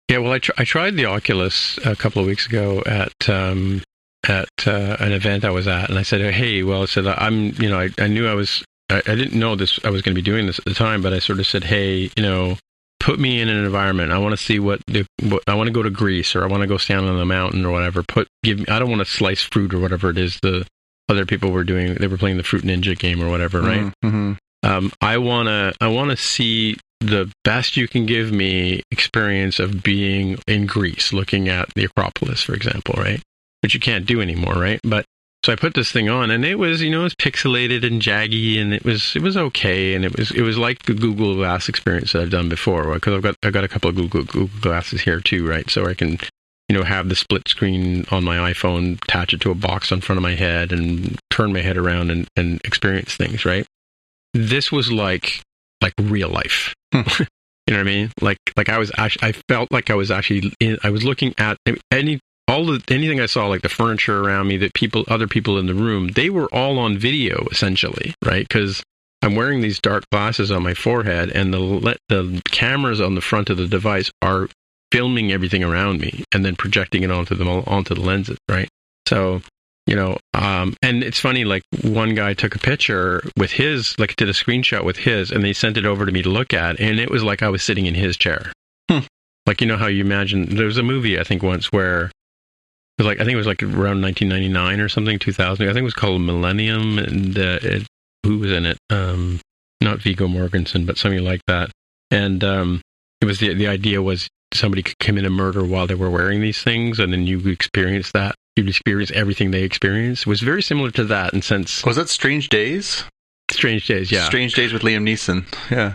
Yeah, 0.09 0.19
well, 0.19 0.33
I, 0.33 0.39
tr- 0.39 0.53
I 0.59 0.65
tried 0.65 0.97
the 0.97 1.07
Oculus 1.07 1.79
a 1.85 1.97
couple 1.97 2.21
of 2.21 2.29
weeks 2.29 2.47
ago 2.47 2.83
at 2.87 3.29
um, 3.29 3.83
at 4.29 4.49
uh, 4.67 4.97
an 5.01 5.13
event 5.13 5.45
I 5.45 5.51
was 5.51 5.67
at, 5.67 5.89
and 5.91 5.99
I 5.99 6.03
said, 6.03 6.21
"Hey, 6.35 6.63
well, 6.63 6.83
I 6.83 6.87
said 6.87 7.07
I'm, 7.07 7.53
you 7.61 7.69
know, 7.69 7.81
I, 7.81 7.91
I 7.99 8.07
knew 8.07 8.29
I 8.29 8.35
was, 8.35 8.65
I, 8.91 8.99
I 9.07 9.15
didn't 9.15 9.39
know 9.39 9.57
this, 9.57 9.81
I 9.85 9.91
was 9.91 10.03
going 10.03 10.15
to 10.15 10.19
be 10.19 10.25
doing 10.25 10.47
this 10.47 10.59
at 10.59 10.65
the 10.67 10.75
time, 10.75 11.03
but 11.03 11.13
I 11.13 11.19
sort 11.19 11.41
of 11.41 11.47
said, 11.47 11.65
hey, 11.65 12.11
you 12.17 12.23
know, 12.23 12.57
put 13.01 13.19
me 13.19 13.41
in 13.41 13.49
an 13.49 13.65
environment. 13.65 14.13
I 14.13 14.19
want 14.19 14.33
to 14.33 14.43
see 14.43 14.59
what, 14.59 14.81
the, 14.87 15.07
what 15.23 15.43
I 15.47 15.55
want 15.55 15.67
to 15.69 15.73
go 15.73 15.83
to 15.83 15.91
Greece, 15.91 16.35
or 16.37 16.43
I 16.45 16.47
want 16.47 16.61
to 16.63 16.67
go 16.67 16.77
stand 16.79 17.07
on 17.07 17.19
a 17.19 17.25
mountain, 17.27 17.65
or 17.67 17.71
whatever. 17.73 18.03
Put, 18.03 18.29
give 18.45 18.61
me, 18.61 18.67
I 18.69 18.79
don't 18.79 18.91
want 18.91 19.01
to 19.01 19.11
slice 19.11 19.43
fruit 19.43 19.75
or 19.75 19.81
whatever 19.81 20.11
it 20.11 20.19
is. 20.19 20.39
The 20.41 20.67
other 21.09 21.27
people 21.27 21.51
were 21.51 21.65
doing, 21.65 21.95
they 21.95 22.07
were 22.07 22.19
playing 22.19 22.37
the 22.37 22.45
Fruit 22.45 22.63
Ninja 22.63 22.99
game 22.99 23.23
or 23.23 23.29
whatever, 23.29 23.61
right? 23.61 23.93
Mm-hmm. 24.05 24.35
um, 24.63 24.93
I 25.01 25.19
wanna 25.19 25.73
I 25.81 25.89
wanna 25.89 26.17
see 26.17 26.77
the 27.01 27.31
best 27.45 27.77
you 27.77 27.89
can 27.89 28.07
give 28.07 28.33
me 28.33 28.83
experience 28.91 29.59
of 29.59 29.83
being 29.83 30.39
in 30.47 30.67
Greece, 30.67 31.13
looking 31.13 31.49
at 31.49 31.69
the 31.75 31.85
Acropolis, 31.85 32.43
for 32.43 32.55
example, 32.55 32.95
right? 32.97 33.21
which 33.65 33.73
you 33.73 33.81
can't 33.81 34.05
do 34.05 34.21
anymore, 34.21 34.53
right? 34.53 34.79
But 34.85 35.07
so 35.43 35.51
I 35.51 35.57
put 35.57 35.73
this 35.73 35.91
thing 35.91 36.11
on, 36.11 36.31
and 36.31 36.45
it 36.45 36.57
was, 36.57 36.83
you 36.83 36.91
know, 36.91 37.01
it 37.01 37.05
was 37.05 37.15
pixelated 37.15 37.83
and 37.83 38.01
jaggy, 38.01 38.61
and 38.61 38.75
it 38.75 38.85
was, 38.85 39.17
it 39.17 39.23
was 39.23 39.39
okay, 39.39 39.95
and 39.95 40.05
it 40.05 40.15
was, 40.19 40.31
it 40.33 40.43
was 40.43 40.59
like 40.59 40.83
the 40.83 40.93
Google 40.93 41.35
Glass 41.35 41.67
experience 41.67 42.13
that 42.13 42.21
I've 42.21 42.31
done 42.31 42.51
before, 42.51 42.93
because 42.93 43.15
I've 43.15 43.23
got, 43.23 43.37
I've 43.43 43.55
got 43.55 43.65
a 43.65 43.69
couple 43.69 43.89
of 43.89 43.97
Google 43.97 44.25
Google 44.25 44.61
glasses 44.61 45.01
here 45.01 45.19
too, 45.19 45.49
right? 45.49 45.69
So 45.71 45.87
I 45.87 45.95
can, 45.95 46.19
you 46.69 46.77
know, 46.77 46.83
have 46.83 47.09
the 47.09 47.17
split 47.17 47.49
screen 47.49 48.07
on 48.11 48.25
my 48.25 48.53
iPhone, 48.53 49.03
attach 49.03 49.35
it 49.35 49.41
to 49.43 49.51
a 49.51 49.55
box 49.55 49.93
in 49.93 50.01
front 50.01 50.17
of 50.17 50.23
my 50.23 50.35
head, 50.35 50.73
and 50.73 51.19
turn 51.31 51.53
my 51.53 51.61
head 51.61 51.77
around 51.77 52.11
and, 52.11 52.27
and 52.37 52.61
experience 52.65 53.15
things, 53.15 53.45
right? 53.45 53.67
This 54.33 54.73
was 54.73 54.91
like, 54.91 55.43
like 55.81 55.93
real 56.01 56.29
life. 56.29 56.75
Hmm. 56.93 57.03
you 57.67 57.75
know 57.75 57.77
what 57.77 57.81
I 57.81 57.83
mean? 57.83 58.13
Like, 58.21 58.39
like 58.57 58.69
I 58.69 58.79
was 58.79 58.91
actually, 58.97 59.29
I 59.29 59.33
felt 59.49 59.71
like 59.71 59.91
I 59.91 59.95
was 59.95 60.11
actually, 60.11 60.53
in, 60.61 60.79
I 60.83 60.91
was 60.91 61.05
looking 61.05 61.35
at 61.39 61.59
any 61.91 62.21
all 62.47 62.67
the 62.67 62.83
anything 62.89 63.21
I 63.21 63.27
saw, 63.27 63.47
like 63.47 63.63
the 63.63 63.71
furniture 63.71 64.21
around 64.21 64.49
me, 64.49 64.59
that 64.59 64.75
people, 64.75 65.05
other 65.09 65.27
people 65.27 65.59
in 65.59 65.67
the 65.67 65.75
room, 65.75 66.09
they 66.09 66.29
were 66.29 66.47
all 66.53 66.79
on 66.79 66.99
video 66.99 67.47
essentially, 67.51 68.15
right? 68.23 68.47
Because 68.47 68.83
I'm 69.23 69.35
wearing 69.35 69.63
these 69.63 69.81
dark 69.81 70.05
glasses 70.11 70.51
on 70.51 70.63
my 70.63 70.75
forehead, 70.75 71.31
and 71.31 71.55
the 71.55 71.97
the 72.09 72.43
cameras 72.51 73.01
on 73.01 73.15
the 73.15 73.23
front 73.23 73.49
of 73.49 73.57
the 73.57 73.67
device 73.67 74.11
are 74.21 74.49
filming 74.93 75.33
everything 75.33 75.65
around 75.65 76.01
me 76.01 76.25
and 76.33 76.45
then 76.45 76.57
projecting 76.57 77.03
it 77.03 77.11
onto 77.11 77.35
the 77.35 77.45
onto 77.45 77.95
the 77.95 78.01
lenses, 78.01 78.39
right? 78.49 78.69
So, 79.09 79.43
you 79.87 79.97
know, 79.97 80.17
um, 80.33 80.75
and 80.83 81.03
it's 81.03 81.21
funny. 81.21 81.45
Like 81.45 81.63
one 81.83 82.15
guy 82.15 82.35
took 82.35 82.55
a 82.55 82.59
picture 82.59 83.23
with 83.37 83.51
his, 83.51 83.99
like 83.99 84.17
did 84.17 84.29
a 84.29 84.33
screenshot 84.33 84.85
with 84.85 84.97
his, 84.97 85.31
and 85.31 85.45
they 85.45 85.53
sent 85.53 85.77
it 85.77 85.85
over 85.85 86.07
to 86.07 86.13
me 86.13 86.23
to 86.23 86.31
look 86.31 86.55
at, 86.55 86.81
and 86.81 86.99
it 86.99 87.11
was 87.11 87.23
like 87.23 87.43
I 87.43 87.49
was 87.49 87.63
sitting 87.63 87.87
in 87.87 87.95
his 87.95 88.17
chair. 88.17 88.53
Hmm. 88.91 89.01
Like 89.47 89.61
you 89.61 89.67
know 89.67 89.77
how 89.77 89.87
you 89.87 90.03
imagine 90.03 90.57
there 90.57 90.67
was 90.67 90.79
a 90.79 90.83
movie 90.83 91.19
I 91.19 91.25
think 91.25 91.43
once 91.43 91.71
where 91.71 92.07
it 92.07 92.13
was 93.03 93.07
like 93.07 93.21
I 93.21 93.25
think 93.25 93.35
it 93.35 93.39
was 93.39 93.47
like 93.47 93.63
around 93.63 94.01
1999 94.01 94.81
or 94.81 94.89
something, 94.89 95.19
2000. 95.19 95.69
I 95.69 95.73
think 95.73 95.83
it 95.83 95.83
was 95.83 95.95
called 95.95 96.23
Millennium, 96.23 96.99
and 96.99 97.39
uh, 97.39 97.59
it, 97.63 97.87
who 98.23 98.39
was 98.39 98.53
in 98.53 98.67
it? 98.67 98.79
Um, 98.91 99.41
not 99.81 99.99
Viggo 99.99 100.27
Mortensen, 100.27 100.87
but 100.87 100.97
something 100.97 101.23
like 101.23 101.43
that. 101.47 101.71
And 102.11 102.43
um, 102.43 102.81
it 103.21 103.27
was 103.27 103.39
the 103.41 103.53
the 103.55 103.69
idea 103.69 104.01
was 104.01 104.29
somebody 104.55 104.83
could 104.83 104.99
commit 104.99 105.25
a 105.25 105.31
murder 105.31 105.65
while 105.65 105.87
they 105.87 105.95
were 105.95 106.11
wearing 106.11 106.41
these 106.41 106.63
things, 106.63 106.99
and 106.99 107.13
then 107.13 107.27
you 107.27 107.39
experience 107.49 108.13
that. 108.13 108.35
You'd 108.57 108.69
experience 108.69 109.11
everything 109.11 109.51
they 109.51 109.63
experienced. 109.65 110.23
It 110.23 110.29
was 110.29 110.41
very 110.41 110.63
similar 110.63 110.91
to 110.93 111.05
that 111.05 111.35
in 111.35 111.43
sense. 111.43 111.85
Was 111.85 111.97
that 111.97 112.09
Strange 112.09 112.49
Days? 112.49 113.05
Strange 113.51 113.87
Days, 113.87 114.11
yeah. 114.13 114.25
Strange 114.25 114.55
Days 114.55 114.73
with 114.73 114.83
Liam 114.83 115.03
Neeson. 115.03 115.45
Yeah. 115.71 115.95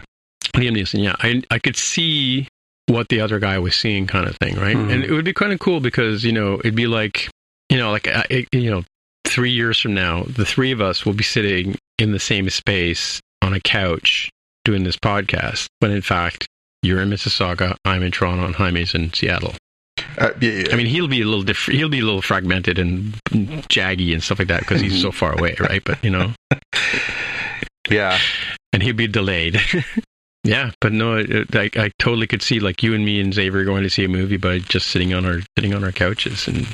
Liam 0.56 0.76
Neeson, 0.78 1.02
yeah. 1.04 1.16
I 1.20 1.42
I 1.50 1.60
could 1.60 1.76
see 1.78 2.48
what 2.88 3.08
the 3.10 3.22
other 3.22 3.40
guy 3.40 3.60
was 3.60 3.76
seeing 3.76 4.08
kind 4.08 4.28
of 4.28 4.36
thing 4.38 4.56
right 4.56 4.76
Mhm. 4.76 4.92
and 4.92 5.04
it 5.04 5.12
would 5.12 5.24
be 5.24 5.32
kind 5.34 5.54
of 5.54 5.60
cool 5.60 5.80
because 5.80 6.24
you 6.26 6.32
know 6.32 6.56
it'd 6.56 6.74
be 6.74 6.88
like 6.88 7.30
you 7.70 7.78
know 7.78 7.92
like 7.92 8.08
uh, 8.08 8.24
it, 8.32 8.48
you 8.52 8.72
know 8.72 8.84
three 9.26 9.52
years 9.52 9.80
from 9.80 9.94
now 9.94 10.24
the 10.24 10.44
three 10.44 10.72
of 10.72 10.82
us 10.82 11.06
will 11.06 11.14
be 11.14 11.24
sitting 11.24 11.76
in 12.00 12.14
the 12.14 12.20
same 12.20 12.50
space 12.50 13.20
on 13.44 13.54
a 13.54 13.60
couch 13.60 14.32
doing 14.66 14.84
this 14.84 14.98
podcast 14.98 15.68
when 15.82 15.92
in 15.92 16.02
fact 16.02 16.48
you're 16.84 17.02
in 17.02 17.10
mississauga 17.10 17.76
i'm 17.86 18.02
in 18.04 18.12
toronto 18.12 18.46
and 18.46 18.56
jaime's 18.56 18.94
in 18.96 19.12
seattle 19.14 19.54
Uh, 20.18 20.32
yeah, 20.42 20.52
yeah. 20.52 20.68
i 20.72 20.76
mean 20.76 20.86
he'll 20.86 21.08
be 21.08 21.22
a 21.22 21.26
little 21.26 21.44
diff- 21.44 21.66
he'll 21.68 21.90
be 21.90 22.00
a 22.00 22.06
little 22.06 22.22
fragmented 22.22 22.80
and 22.80 23.14
jaggy 23.70 24.14
and 24.14 24.24
stuff 24.24 24.40
like 24.40 24.48
that 24.48 24.62
because 24.62 24.82
he's 24.82 25.02
so 25.02 25.12
far 25.12 25.38
away 25.38 25.56
right 25.60 25.84
but 25.84 26.02
you 26.04 26.10
know 26.10 26.32
yeah. 27.90 28.18
and 28.74 28.84
he'd 28.84 28.98
be 28.98 29.08
delayed. 29.08 29.60
yeah, 30.44 30.72
but 30.82 30.92
no, 30.94 31.18
it, 31.18 31.56
I, 31.56 31.70
I 31.76 31.92
totally 32.00 32.28
could 32.28 32.42
see 32.42 32.60
like 32.60 32.84
you 32.84 32.94
and 32.94 33.04
me 33.04 33.20
and 33.20 33.34
Xavier 33.34 33.64
going 33.64 33.84
to 33.84 33.90
see 33.90 34.06
a 34.06 34.10
movie 34.10 34.38
by 34.38 34.60
just 34.60 34.88
sitting 34.88 35.14
on 35.14 35.26
our 35.26 35.40
sitting 35.58 35.74
on 35.74 35.84
our 35.84 35.92
couches 35.92 36.48
and 36.48 36.68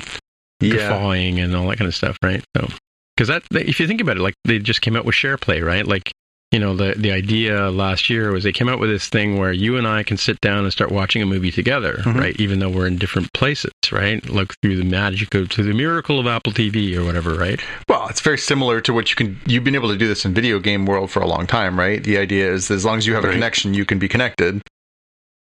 Yeah. 0.60 0.74
guffawing 0.76 1.38
and 1.40 1.54
all 1.56 1.66
that 1.68 1.78
kind 1.78 1.88
of 1.88 1.94
stuff, 1.94 2.18
right? 2.22 2.44
So, 2.56 2.68
because 3.16 3.28
that 3.28 3.42
if 3.52 3.80
you 3.80 3.86
think 3.86 4.00
about 4.00 4.16
it, 4.18 4.20
like 4.20 4.34
they 4.44 4.58
just 4.58 4.82
came 4.82 4.94
out 4.96 5.04
with 5.06 5.14
SharePlay, 5.14 5.64
right? 5.64 5.86
Like 5.86 6.12
you 6.52 6.58
know 6.60 6.76
the 6.76 6.94
the 6.96 7.10
idea 7.12 7.70
last 7.70 8.08
year 8.08 8.30
was 8.32 8.44
they 8.44 8.52
came 8.52 8.68
out 8.68 8.78
with 8.78 8.88
this 8.88 9.08
thing 9.08 9.36
where 9.38 9.52
you 9.52 9.76
and 9.76 9.86
I 9.86 10.02
can 10.04 10.16
sit 10.16 10.40
down 10.40 10.64
and 10.64 10.72
start 10.72 10.90
watching 10.92 11.20
a 11.20 11.26
movie 11.26 11.50
together, 11.50 11.94
Mhm. 12.04 12.14
right? 12.14 12.40
Even 12.40 12.60
though 12.60 12.68
we're 12.70 12.86
in 12.86 12.98
different 12.98 13.32
places, 13.32 13.72
right? 13.90 14.26
Like 14.28 14.52
through 14.62 14.76
the 14.76 14.84
magic 14.84 15.34
of 15.34 15.50
through 15.50 15.64
the 15.64 15.74
miracle 15.74 16.20
of 16.20 16.26
Apple 16.26 16.52
TV 16.52 16.96
or 16.96 17.04
whatever, 17.04 17.34
right? 17.34 17.60
Well, 17.88 18.06
it's 18.08 18.20
very 18.20 18.38
similar 18.38 18.80
to 18.82 18.92
what 18.92 19.10
you 19.10 19.16
can. 19.16 19.40
You've 19.46 19.64
been 19.64 19.74
able 19.74 19.88
to 19.90 19.98
do 19.98 20.06
this 20.06 20.24
in 20.24 20.34
video 20.34 20.58
game 20.60 20.86
world 20.86 21.10
for 21.10 21.20
a 21.20 21.26
long 21.26 21.46
time, 21.46 21.78
right? 21.78 22.02
The 22.02 22.16
idea 22.18 22.52
is 22.52 22.70
as 22.70 22.84
long 22.84 22.98
as 22.98 23.06
you 23.06 23.14
have 23.14 23.24
a 23.24 23.32
connection, 23.32 23.74
you 23.74 23.84
can 23.84 23.98
be 23.98 24.08
connected. 24.08 24.62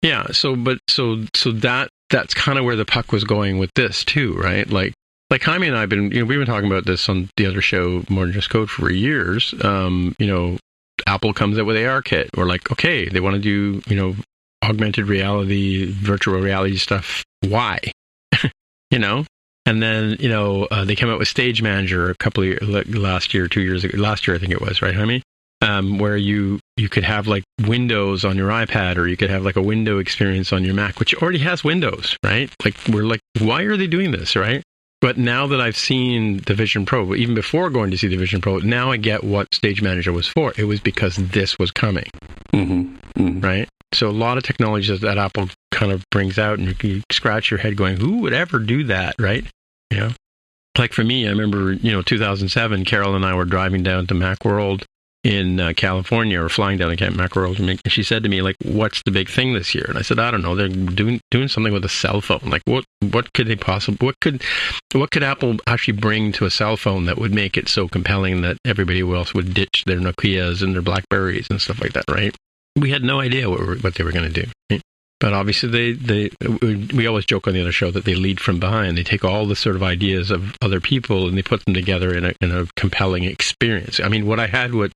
Yeah. 0.01 0.27
So, 0.31 0.55
but 0.55 0.79
so 0.87 1.23
so 1.35 1.51
that 1.51 1.89
that's 2.09 2.33
kind 2.33 2.57
of 2.57 2.65
where 2.65 2.75
the 2.75 2.85
puck 2.85 3.11
was 3.11 3.23
going 3.23 3.57
with 3.57 3.71
this 3.75 4.03
too, 4.03 4.33
right? 4.35 4.69
Like 4.69 4.93
like 5.29 5.41
Jaime 5.43 5.67
and 5.67 5.77
I've 5.77 5.89
been 5.89 6.11
you 6.11 6.19
know 6.19 6.25
we've 6.25 6.39
been 6.39 6.47
talking 6.47 6.69
about 6.71 6.85
this 6.85 7.09
on 7.09 7.29
the 7.37 7.45
other 7.45 7.61
show, 7.61 8.03
more 8.09 8.25
than 8.25 8.33
just 8.33 8.49
code 8.49 8.69
for 8.69 8.91
years. 8.91 9.53
Um, 9.63 10.15
you 10.19 10.27
know, 10.27 10.57
Apple 11.07 11.33
comes 11.33 11.57
out 11.57 11.65
with 11.65 11.75
ARKit. 11.75 12.29
We're 12.35 12.45
like, 12.45 12.71
okay, 12.71 13.09
they 13.09 13.19
want 13.19 13.35
to 13.35 13.41
do 13.41 13.81
you 13.87 13.95
know 13.95 14.15
augmented 14.63 15.07
reality, 15.07 15.91
virtual 15.91 16.39
reality 16.39 16.77
stuff. 16.77 17.23
Why? 17.41 17.79
you 18.91 18.99
know. 18.99 19.25
And 19.65 19.81
then 19.81 20.17
you 20.19 20.29
know 20.29 20.65
uh, 20.65 20.83
they 20.83 20.95
came 20.95 21.09
out 21.09 21.19
with 21.19 21.27
Stage 21.27 21.61
Manager 21.61 22.09
a 22.09 22.15
couple 22.15 22.43
of 22.43 22.95
last 22.95 23.33
year, 23.33 23.47
two 23.47 23.61
years 23.61 23.83
ago, 23.83 23.97
last 23.97 24.27
year 24.27 24.35
I 24.35 24.39
think 24.39 24.51
it 24.51 24.61
was, 24.61 24.81
right, 24.81 24.95
Jaime? 24.95 25.21
um, 25.63 25.97
where 25.97 26.17
you 26.17 26.59
you 26.75 26.89
could 26.89 27.03
have 27.03 27.27
like 27.27 27.43
Windows 27.61 28.25
on 28.25 28.35
your 28.35 28.49
iPad, 28.49 28.97
or 28.97 29.07
you 29.07 29.15
could 29.15 29.29
have 29.29 29.43
like 29.43 29.55
a 29.55 29.61
window 29.61 29.99
experience 29.99 30.51
on 30.51 30.63
your 30.63 30.73
Mac, 30.73 30.99
which 30.99 31.15
already 31.15 31.39
has 31.39 31.63
Windows, 31.63 32.17
right? 32.23 32.53
Like 32.63 32.75
we're 32.89 33.03
like, 33.03 33.21
why 33.39 33.61
are 33.63 33.77
they 33.77 33.87
doing 33.87 34.11
this, 34.11 34.35
right? 34.35 34.62
But 35.03 35.17
now 35.17 35.47
that 35.47 35.59
I've 35.59 35.75
seen 35.75 36.37
the 36.45 36.53
Vision 36.53 36.85
Pro, 36.85 37.13
even 37.13 37.35
before 37.35 37.69
going 37.69 37.91
to 37.91 37.97
see 37.97 38.07
the 38.07 38.15
Vision 38.15 38.39
Pro, 38.39 38.59
now 38.59 38.89
I 38.89 38.95
get 38.95 39.21
what 39.21 39.53
Stage 39.53 39.81
Manager 39.81 40.13
was 40.13 40.29
for. 40.29 40.53
It 40.57 40.63
was 40.63 40.79
because 40.79 41.17
this 41.17 41.59
was 41.59 41.71
coming, 41.71 42.09
Mm-hmm. 42.53 42.95
Mm-hmm. 43.21 43.41
right? 43.41 43.67
So 43.93 44.07
a 44.07 44.11
lot 44.11 44.37
of 44.37 44.43
technologies 44.43 45.01
that 45.01 45.17
Apple 45.17 45.49
kind 45.71 45.91
of 45.91 46.05
brings 46.09 46.39
out, 46.39 46.57
and 46.57 46.69
you, 46.69 46.89
you 46.89 47.03
scratch 47.11 47.51
your 47.51 47.57
head 47.59 47.75
going, 47.75 47.97
who 47.97 48.19
would 48.19 48.31
ever 48.31 48.59
do 48.59 48.85
that, 48.85 49.15
right? 49.19 49.45
You 49.91 49.97
know, 49.97 50.09
like 50.77 50.93
for 50.93 51.03
me, 51.03 51.27
I 51.27 51.31
remember, 51.31 51.73
you 51.73 51.91
know, 51.91 52.01
2007, 52.01 52.85
Carol 52.85 53.13
and 53.13 53.25
I 53.25 53.35
were 53.35 53.43
driving 53.43 53.83
down 53.83 54.07
to 54.07 54.13
Macworld 54.13 54.83
in 55.23 55.59
uh, 55.59 55.73
California 55.75 56.41
or 56.41 56.49
flying 56.49 56.77
down 56.77 56.89
to 56.89 56.97
Camp 56.97 57.15
Macworld, 57.15 57.59
and 57.59 57.79
she 57.87 58.03
said 58.03 58.23
to 58.23 58.29
me, 58.29 58.41
like, 58.41 58.57
"What's 58.63 59.01
the 59.03 59.11
big 59.11 59.29
thing 59.29 59.53
this 59.53 59.73
year?" 59.73 59.85
And 59.87 59.97
I 59.97 60.01
said, 60.01 60.19
"I 60.19 60.31
don't 60.31 60.41
know. 60.41 60.55
They're 60.55 60.67
doing 60.67 61.21
doing 61.31 61.47
something 61.47 61.71
with 61.71 61.85
a 61.85 61.89
cell 61.89 62.21
phone. 62.21 62.41
Like, 62.45 62.61
what 62.65 62.83
what 63.11 63.31
could 63.33 63.47
they 63.47 63.55
possibly 63.55 64.05
what 64.05 64.19
could 64.19 64.43
what 64.93 65.11
could 65.11 65.23
Apple 65.23 65.57
actually 65.65 65.97
bring 65.97 66.31
to 66.33 66.45
a 66.45 66.51
cell 66.51 66.75
phone 66.77 67.05
that 67.05 67.17
would 67.17 67.33
make 67.33 67.57
it 67.57 67.69
so 67.69 67.87
compelling 67.87 68.41
that 68.41 68.57
everybody 68.65 68.99
else 68.99 69.33
would 69.33 69.53
ditch 69.53 69.83
their 69.85 69.99
Nokia's 69.99 70.61
and 70.61 70.73
their 70.73 70.81
Blackberries 70.81 71.47
and 71.49 71.61
stuff 71.61 71.81
like 71.81 71.93
that, 71.93 72.05
right?" 72.09 72.35
We 72.75 72.89
had 72.89 73.03
no 73.03 73.19
idea 73.19 73.49
what 73.49 73.83
what 73.83 73.95
they 73.95 74.03
were 74.03 74.11
going 74.11 74.31
to 74.31 74.41
do. 74.43 74.49
right? 74.71 74.81
But 75.19 75.31
obviously, 75.31 75.69
they, 75.69 75.93
they 75.93 76.31
we 76.91 77.07
always 77.07 77.23
joke 77.23 77.47
on 77.47 77.53
the 77.53 77.61
other 77.61 77.71
show 77.71 77.91
that 77.91 78.03
they 78.03 78.15
lead 78.15 78.41
from 78.41 78.59
behind. 78.59 78.97
They 78.97 79.03
take 79.03 79.23
all 79.23 79.45
the 79.45 79.55
sort 79.55 79.77
of 79.77 79.83
ideas 79.83 80.31
of 80.31 80.57
other 80.61 80.81
people 80.81 81.29
and 81.29 81.37
they 81.37 81.41
put 81.41 81.63
them 81.63 81.73
together 81.73 82.13
in 82.13 82.25
a 82.25 82.33
in 82.41 82.51
a 82.51 82.67
compelling 82.75 83.23
experience. 83.23 84.01
I 84.01 84.09
mean, 84.09 84.25
what 84.25 84.41
I 84.41 84.47
had 84.47 84.73
what 84.73 84.91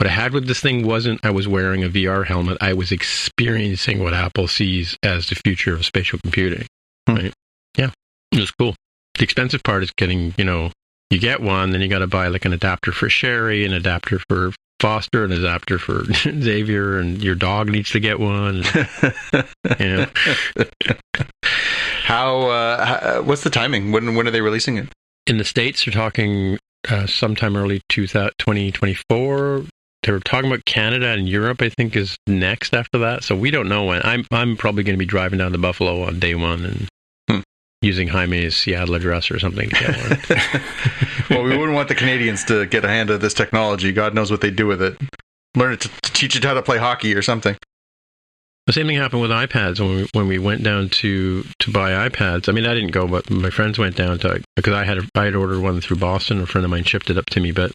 what 0.00 0.06
I 0.08 0.12
had 0.12 0.32
with 0.32 0.46
this 0.46 0.60
thing 0.60 0.86
wasn't 0.86 1.20
I 1.24 1.30
was 1.30 1.46
wearing 1.46 1.84
a 1.84 1.90
VR 1.90 2.24
helmet. 2.24 2.56
I 2.62 2.72
was 2.72 2.90
experiencing 2.90 4.02
what 4.02 4.14
Apple 4.14 4.48
sees 4.48 4.96
as 5.02 5.28
the 5.28 5.34
future 5.34 5.74
of 5.74 5.84
spatial 5.84 6.18
computing. 6.22 6.66
Hmm. 7.06 7.14
Right? 7.16 7.34
Yeah, 7.76 7.90
it 8.32 8.40
was 8.40 8.50
cool. 8.50 8.74
The 9.18 9.24
expensive 9.24 9.62
part 9.62 9.82
is 9.82 9.90
getting 9.92 10.34
you 10.38 10.44
know 10.44 10.70
you 11.10 11.18
get 11.18 11.42
one, 11.42 11.70
then 11.70 11.82
you 11.82 11.88
got 11.88 11.98
to 11.98 12.06
buy 12.06 12.28
like 12.28 12.44
an 12.46 12.52
adapter 12.54 12.92
for 12.92 13.10
Sherry, 13.10 13.66
an 13.66 13.72
adapter 13.74 14.20
for 14.30 14.52
Foster, 14.80 15.24
an 15.24 15.32
adapter 15.32 15.78
for 15.78 16.04
Xavier, 16.14 16.98
and 16.98 17.22
your 17.22 17.34
dog 17.34 17.68
needs 17.68 17.90
to 17.90 18.00
get 18.00 18.18
one. 18.18 18.64
You 19.78 19.86
know. 19.96 20.06
How? 22.04 22.40
Uh, 22.48 22.84
how- 22.84 23.22
what's 23.22 23.42
the 23.44 23.50
timing? 23.50 23.92
When? 23.92 24.14
When 24.14 24.26
are 24.26 24.30
they 24.30 24.40
releasing 24.40 24.76
it? 24.78 24.88
in 25.26 25.36
the 25.36 25.44
states 25.44 25.84
they're 25.84 25.92
talking 25.92 26.58
uh, 26.88 27.06
sometime 27.06 27.54
early 27.54 27.82
2000 27.88 28.32
2024 28.38 29.64
they 30.02 30.12
were 30.12 30.20
talking 30.20 30.50
about 30.50 30.64
canada 30.64 31.08
and 31.08 31.28
europe 31.28 31.60
i 31.62 31.68
think 31.68 31.94
is 31.96 32.16
next 32.26 32.74
after 32.74 32.98
that 32.98 33.22
so 33.22 33.34
we 33.36 33.50
don't 33.50 33.68
know 33.68 33.84
when 33.84 34.00
i'm 34.04 34.24
i'm 34.30 34.56
probably 34.56 34.82
going 34.82 34.94
to 34.94 34.98
be 34.98 35.06
driving 35.06 35.38
down 35.38 35.52
to 35.52 35.58
buffalo 35.58 36.02
on 36.02 36.18
day 36.18 36.34
one 36.34 36.64
and 36.64 36.88
Hmm. 37.28 37.40
using 37.82 38.08
jaime's 38.08 38.56
seattle 38.56 38.94
address 38.94 39.30
or 39.30 39.38
something 39.38 39.68
to 39.70 39.76
get 39.76 39.96
one 39.96 40.60
well, 41.30 41.42
we 41.44 41.56
wouldn't 41.56 41.74
want 41.74 41.88
the 41.88 41.94
Canadians 41.94 42.44
to 42.46 42.66
get 42.66 42.84
a 42.84 42.88
hand 42.88 43.08
of 43.10 43.20
this 43.20 43.34
technology. 43.34 43.92
God 43.92 44.14
knows 44.14 44.30
what 44.32 44.40
they 44.40 44.50
do 44.50 44.66
with 44.66 44.82
it. 44.82 44.96
Learn 45.54 45.74
it 45.74 45.80
to, 45.82 45.88
to 45.88 46.12
teach 46.12 46.34
it 46.34 46.42
how 46.42 46.54
to 46.54 46.62
play 46.62 46.76
hockey 46.78 47.14
or 47.14 47.22
something. 47.22 47.56
the 48.66 48.72
same 48.72 48.86
thing 48.88 48.96
happened 48.96 49.22
with 49.22 49.30
ipads 49.30 49.78
when 49.78 49.96
we 49.96 50.08
when 50.12 50.26
we 50.28 50.38
went 50.40 50.62
down 50.64 50.88
to 50.88 51.44
to 51.60 51.70
buy 51.70 52.08
ipads 52.08 52.48
i 52.48 52.52
mean 52.52 52.66
i 52.66 52.74
didn't 52.74 52.90
go 52.90 53.06
but 53.06 53.30
my 53.30 53.50
friends 53.50 53.78
went 53.78 53.94
down 53.96 54.18
to 54.18 54.42
because 54.56 54.72
i 54.74 54.84
had 54.84 54.98
i 55.14 55.24
had 55.24 55.34
ordered 55.36 55.60
one 55.60 55.80
through 55.80 55.96
boston 55.98 56.40
a 56.40 56.46
friend 56.46 56.64
of 56.64 56.70
mine 56.70 56.84
shipped 56.84 57.10
it 57.10 57.16
up 57.18 57.26
to 57.26 57.38
me 57.40 57.52
but 57.52 57.72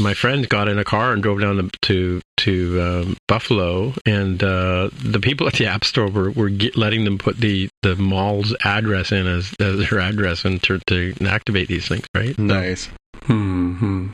my 0.00 0.14
friend 0.14 0.48
got 0.48 0.68
in 0.68 0.78
a 0.78 0.84
car 0.84 1.12
and 1.12 1.22
drove 1.22 1.40
down 1.40 1.56
to, 1.56 1.70
to 1.82 2.20
to 2.38 2.82
um, 2.82 3.16
Buffalo, 3.28 3.94
and 4.04 4.42
uh, 4.42 4.90
the 5.02 5.20
people 5.20 5.46
at 5.46 5.54
the 5.54 5.66
App 5.66 5.84
Store 5.84 6.08
were, 6.08 6.30
were 6.30 6.50
get, 6.50 6.76
letting 6.76 7.04
them 7.04 7.18
put 7.18 7.38
the, 7.38 7.68
the 7.82 7.96
mall's 7.96 8.54
address 8.62 9.10
in 9.10 9.26
as, 9.26 9.54
as 9.58 9.78
their 9.88 10.00
address 10.00 10.44
and 10.44 10.62
to, 10.64 10.78
to 10.86 11.14
activate 11.26 11.68
these 11.68 11.88
things, 11.88 12.04
right? 12.14 12.38
Nice. 12.38 12.88
Hmm. 13.22 14.08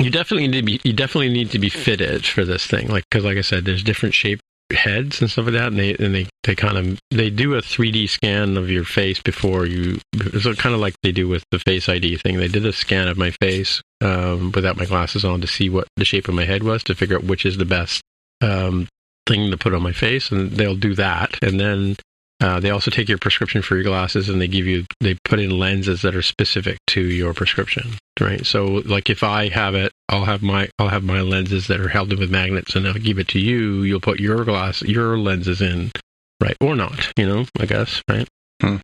You 0.00 0.10
definitely 0.10 0.48
need 0.48 0.58
to 0.58 0.62
be 0.62 0.80
you 0.84 0.92
definitely 0.92 1.30
need 1.30 1.50
to 1.52 1.58
be 1.58 1.70
fitted 1.70 2.26
for 2.26 2.44
this 2.44 2.66
thing, 2.66 2.88
like 2.88 3.04
because 3.10 3.24
like 3.24 3.38
I 3.38 3.40
said, 3.40 3.64
there's 3.64 3.82
different 3.82 4.14
shape 4.14 4.40
heads 4.72 5.20
and 5.20 5.30
stuff 5.30 5.46
like 5.46 5.54
that, 5.54 5.68
and 5.68 5.78
they 5.78 5.94
and 5.94 6.14
they 6.14 6.26
they 6.42 6.54
kind 6.54 6.76
of 6.76 6.98
they 7.10 7.30
do 7.30 7.54
a 7.54 7.62
3D 7.62 8.08
scan 8.08 8.56
of 8.56 8.70
your 8.70 8.84
face 8.84 9.20
before 9.20 9.66
you. 9.66 9.98
So 10.40 10.54
kind 10.54 10.74
of 10.74 10.80
like 10.80 10.94
they 11.02 11.12
do 11.12 11.28
with 11.28 11.44
the 11.50 11.58
Face 11.58 11.88
ID 11.88 12.16
thing. 12.18 12.38
They 12.38 12.48
did 12.48 12.66
a 12.66 12.72
scan 12.72 13.08
of 13.08 13.16
my 13.16 13.30
face 13.30 13.82
um, 14.00 14.52
without 14.52 14.76
my 14.76 14.86
glasses 14.86 15.24
on 15.24 15.40
to 15.40 15.46
see 15.46 15.70
what 15.70 15.88
the 15.96 16.04
shape 16.04 16.28
of 16.28 16.34
my 16.34 16.44
head 16.44 16.62
was 16.62 16.82
to 16.84 16.94
figure 16.94 17.16
out 17.16 17.24
which 17.24 17.46
is 17.46 17.56
the 17.56 17.64
best 17.64 18.02
um, 18.40 18.88
thing 19.26 19.50
to 19.50 19.56
put 19.56 19.74
on 19.74 19.82
my 19.82 19.92
face, 19.92 20.30
and 20.30 20.52
they'll 20.52 20.76
do 20.76 20.94
that, 20.94 21.38
and 21.42 21.60
then. 21.60 21.96
Uh, 22.38 22.60
they 22.60 22.68
also 22.68 22.90
take 22.90 23.08
your 23.08 23.16
prescription 23.16 23.62
for 23.62 23.76
your 23.76 23.84
glasses 23.84 24.28
and 24.28 24.40
they 24.40 24.48
give 24.48 24.66
you 24.66 24.84
they 25.00 25.14
put 25.24 25.38
in 25.38 25.58
lenses 25.58 26.02
that 26.02 26.14
are 26.14 26.22
specific 26.22 26.78
to 26.86 27.00
your 27.00 27.32
prescription 27.32 27.94
right? 28.20 28.44
So 28.44 28.82
like 28.84 29.08
if 29.08 29.22
i 29.22 29.48
have 29.48 29.74
it 29.74 29.90
i'll 30.10 30.26
have 30.26 30.42
my 30.42 30.68
i'll 30.78 30.88
have 30.88 31.02
my 31.02 31.22
lenses 31.22 31.66
that 31.68 31.80
are 31.80 31.88
held 31.88 32.12
in 32.12 32.18
with 32.18 32.30
magnets 32.30 32.76
and 32.76 32.86
i'll 32.86 32.94
give 32.94 33.18
it 33.18 33.28
to 33.28 33.38
you. 33.38 33.82
You'll 33.82 34.00
put 34.00 34.20
your 34.20 34.44
glass 34.44 34.82
your 34.82 35.18
lenses 35.18 35.62
in 35.62 35.92
right? 36.40 36.56
Or 36.60 36.76
not 36.76 37.10
you 37.16 37.26
know 37.26 37.46
i 37.58 37.64
guess 37.64 38.02
right? 38.08 38.28
Hmm. 38.60 38.76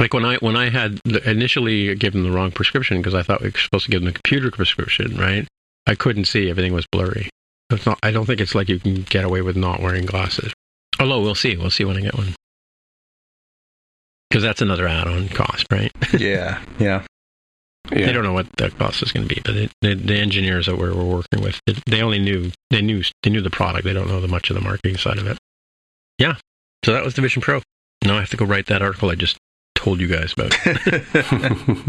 like 0.00 0.12
when 0.12 0.24
i 0.24 0.36
when 0.38 0.56
i 0.56 0.68
had 0.68 1.00
the, 1.04 1.28
initially 1.28 1.94
given 1.94 2.24
the 2.24 2.32
wrong 2.32 2.50
prescription 2.50 2.96
because 2.98 3.14
i 3.14 3.22
thought 3.22 3.40
we 3.40 3.50
were 3.50 3.58
supposed 3.58 3.84
to 3.84 3.90
give 3.92 4.00
them 4.00 4.08
a 4.08 4.12
computer 4.12 4.50
prescription 4.50 5.16
right? 5.16 5.46
I 5.88 5.94
couldn't 5.94 6.24
see. 6.24 6.50
Everything 6.50 6.74
was 6.74 6.86
blurry. 6.90 7.28
It's 7.70 7.86
not 7.86 8.00
i 8.02 8.10
don't 8.10 8.26
think 8.26 8.40
it's 8.40 8.56
like 8.56 8.68
you 8.68 8.80
can 8.80 9.02
get 9.02 9.24
away 9.24 9.42
with 9.42 9.56
not 9.56 9.80
wearing 9.80 10.06
glasses. 10.06 10.52
Although 10.98 11.20
we'll 11.20 11.36
see. 11.36 11.56
We'll 11.56 11.70
see 11.70 11.84
when 11.84 11.96
i 11.96 12.00
get 12.00 12.16
one 12.16 12.34
because 14.30 14.42
that's 14.42 14.60
another 14.62 14.86
add-on 14.86 15.28
cost 15.28 15.66
right 15.70 15.92
Yeah. 16.18 16.62
Yeah. 16.78 17.04
Yeah. 17.90 18.06
they 18.06 18.12
don't 18.12 18.24
know 18.24 18.32
what 18.32 18.50
that 18.56 18.76
cost 18.78 19.02
is 19.02 19.12
going 19.12 19.28
to 19.28 19.32
be, 19.34 19.40
but 19.44 19.54
it, 19.54 19.70
the, 19.80 19.94
the 19.94 20.16
engineers 20.16 20.66
that 20.66 20.76
we're, 20.76 20.92
we're 20.92 21.04
working 21.04 21.40
with, 21.40 21.60
it, 21.68 21.78
they 21.86 22.02
only 22.02 22.18
knew 22.18 22.50
they 22.70 22.82
knew 22.82 23.04
they 23.22 23.30
knew 23.30 23.40
the 23.40 23.50
product. 23.50 23.84
They 23.84 23.92
don't 23.92 24.08
know 24.08 24.20
the 24.20 24.26
much 24.26 24.50
of 24.50 24.56
the 24.56 24.60
marketing 24.62 24.96
side 24.96 25.18
of 25.18 25.26
it. 25.28 25.38
Yeah, 26.18 26.34
so 26.84 26.92
that 26.92 27.04
was 27.04 27.14
the 27.14 27.22
Vision 27.22 27.42
Pro. 27.42 27.62
Now 28.04 28.16
I 28.16 28.20
have 28.20 28.30
to 28.30 28.36
go 28.36 28.44
write 28.44 28.66
that 28.66 28.82
article 28.82 29.10
I 29.10 29.14
just 29.14 29.38
told 29.76 30.00
you 30.00 30.08
guys 30.08 30.32
about. 30.32 30.52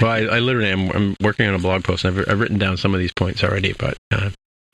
well, 0.00 0.10
I, 0.10 0.18
I 0.18 0.38
literally 0.40 0.70
am 0.70 0.90
I'm 0.90 1.16
working 1.20 1.46
on 1.46 1.54
a 1.54 1.58
blog 1.58 1.84
post. 1.84 2.04
And 2.04 2.18
I've, 2.18 2.28
I've 2.28 2.40
written 2.40 2.58
down 2.58 2.76
some 2.76 2.92
of 2.94 3.00
these 3.00 3.12
points 3.12 3.44
already, 3.44 3.72
but 3.72 3.96
uh, 4.12 4.30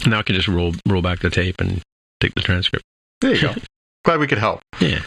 now 0.06 0.20
I 0.20 0.22
can 0.22 0.34
just 0.34 0.48
roll 0.48 0.74
roll 0.88 1.02
back 1.02 1.20
the 1.20 1.30
tape 1.30 1.60
and 1.60 1.82
take 2.20 2.34
the 2.34 2.40
transcript. 2.40 2.84
there 3.20 3.34
you 3.34 3.42
go. 3.42 3.54
Glad 4.04 4.20
we 4.20 4.26
could 4.26 4.38
help. 4.38 4.60
Yeah. 4.80 5.02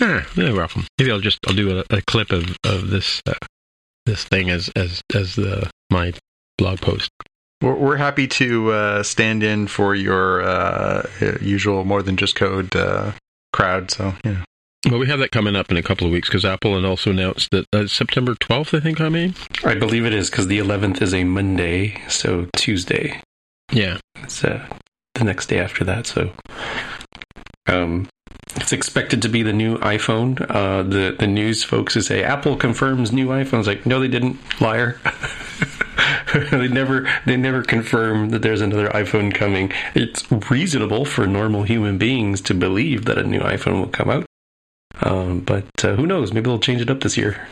Ah, 0.00 0.26
you're 0.34 0.54
welcome. 0.54 0.84
Maybe 0.98 1.10
I'll 1.10 1.20
just 1.20 1.38
I'll 1.46 1.54
do 1.54 1.78
a, 1.78 1.84
a 1.90 2.02
clip 2.02 2.30
of 2.30 2.56
of 2.64 2.90
this 2.90 3.22
uh, 3.26 3.34
this 4.04 4.24
thing 4.24 4.50
as 4.50 4.70
as 4.76 5.00
as 5.14 5.36
the 5.36 5.70
my 5.90 6.12
blog 6.58 6.80
post. 6.80 7.10
We're, 7.62 7.74
we're 7.74 7.96
happy 7.96 8.28
to 8.28 8.72
uh, 8.72 9.02
stand 9.02 9.42
in 9.42 9.66
for 9.66 9.94
your 9.94 10.42
uh, 10.42 11.06
usual 11.40 11.84
more 11.84 12.02
than 12.02 12.16
just 12.16 12.34
code 12.34 12.76
uh, 12.76 13.12
crowd. 13.52 13.90
So 13.90 14.14
yeah. 14.24 14.44
Well, 14.88 15.00
we 15.00 15.08
have 15.08 15.18
that 15.18 15.32
coming 15.32 15.56
up 15.56 15.70
in 15.70 15.76
a 15.76 15.82
couple 15.82 16.06
of 16.06 16.12
weeks 16.12 16.28
because 16.28 16.44
Apple 16.44 16.76
and 16.76 16.86
also 16.86 17.10
announced 17.10 17.50
that 17.50 17.66
uh, 17.72 17.88
September 17.88 18.34
12th, 18.34 18.76
I 18.76 18.80
think, 18.80 19.00
I 19.00 19.08
mean. 19.08 19.34
I 19.64 19.74
believe 19.74 20.04
it 20.04 20.14
is 20.14 20.30
because 20.30 20.46
the 20.46 20.58
11th 20.58 21.02
is 21.02 21.12
a 21.12 21.24
Monday, 21.24 22.00
so 22.08 22.46
Tuesday. 22.56 23.20
Yeah. 23.72 23.98
It's 24.22 24.44
uh, 24.44 24.64
the 25.14 25.24
next 25.24 25.46
day 25.46 25.58
after 25.58 25.82
that. 25.84 26.06
So, 26.06 26.30
um, 27.66 28.08
it's 28.56 28.72
expected 28.72 29.22
to 29.22 29.28
be 29.28 29.42
the 29.42 29.52
new 29.52 29.78
iPhone. 29.78 30.44
Uh, 30.50 30.82
the 30.82 31.14
the 31.18 31.26
news 31.26 31.62
folks 31.62 31.94
who 31.94 32.00
say 32.00 32.22
Apple 32.22 32.56
confirms 32.56 33.12
new 33.12 33.28
iPhones, 33.28 33.66
like 33.66 33.86
no, 33.86 34.00
they 34.00 34.08
didn't, 34.08 34.38
liar. 34.60 34.98
they 36.50 36.68
never 36.68 37.08
they 37.26 37.36
never 37.36 37.62
confirm 37.62 38.30
that 38.30 38.42
there's 38.42 38.60
another 38.60 38.88
iPhone 38.88 39.34
coming. 39.34 39.72
It's 39.94 40.30
reasonable 40.50 41.04
for 41.04 41.26
normal 41.26 41.64
human 41.64 41.98
beings 41.98 42.40
to 42.42 42.54
believe 42.54 43.04
that 43.04 43.18
a 43.18 43.24
new 43.24 43.40
iPhone 43.40 43.80
will 43.80 43.88
come 43.88 44.10
out. 44.10 44.26
Um, 45.02 45.40
but 45.40 45.66
uh, 45.84 45.94
who 45.94 46.06
knows? 46.06 46.32
Maybe 46.32 46.44
they'll 46.44 46.58
change 46.58 46.80
it 46.80 46.90
up 46.90 47.00
this 47.00 47.16
year. 47.16 47.46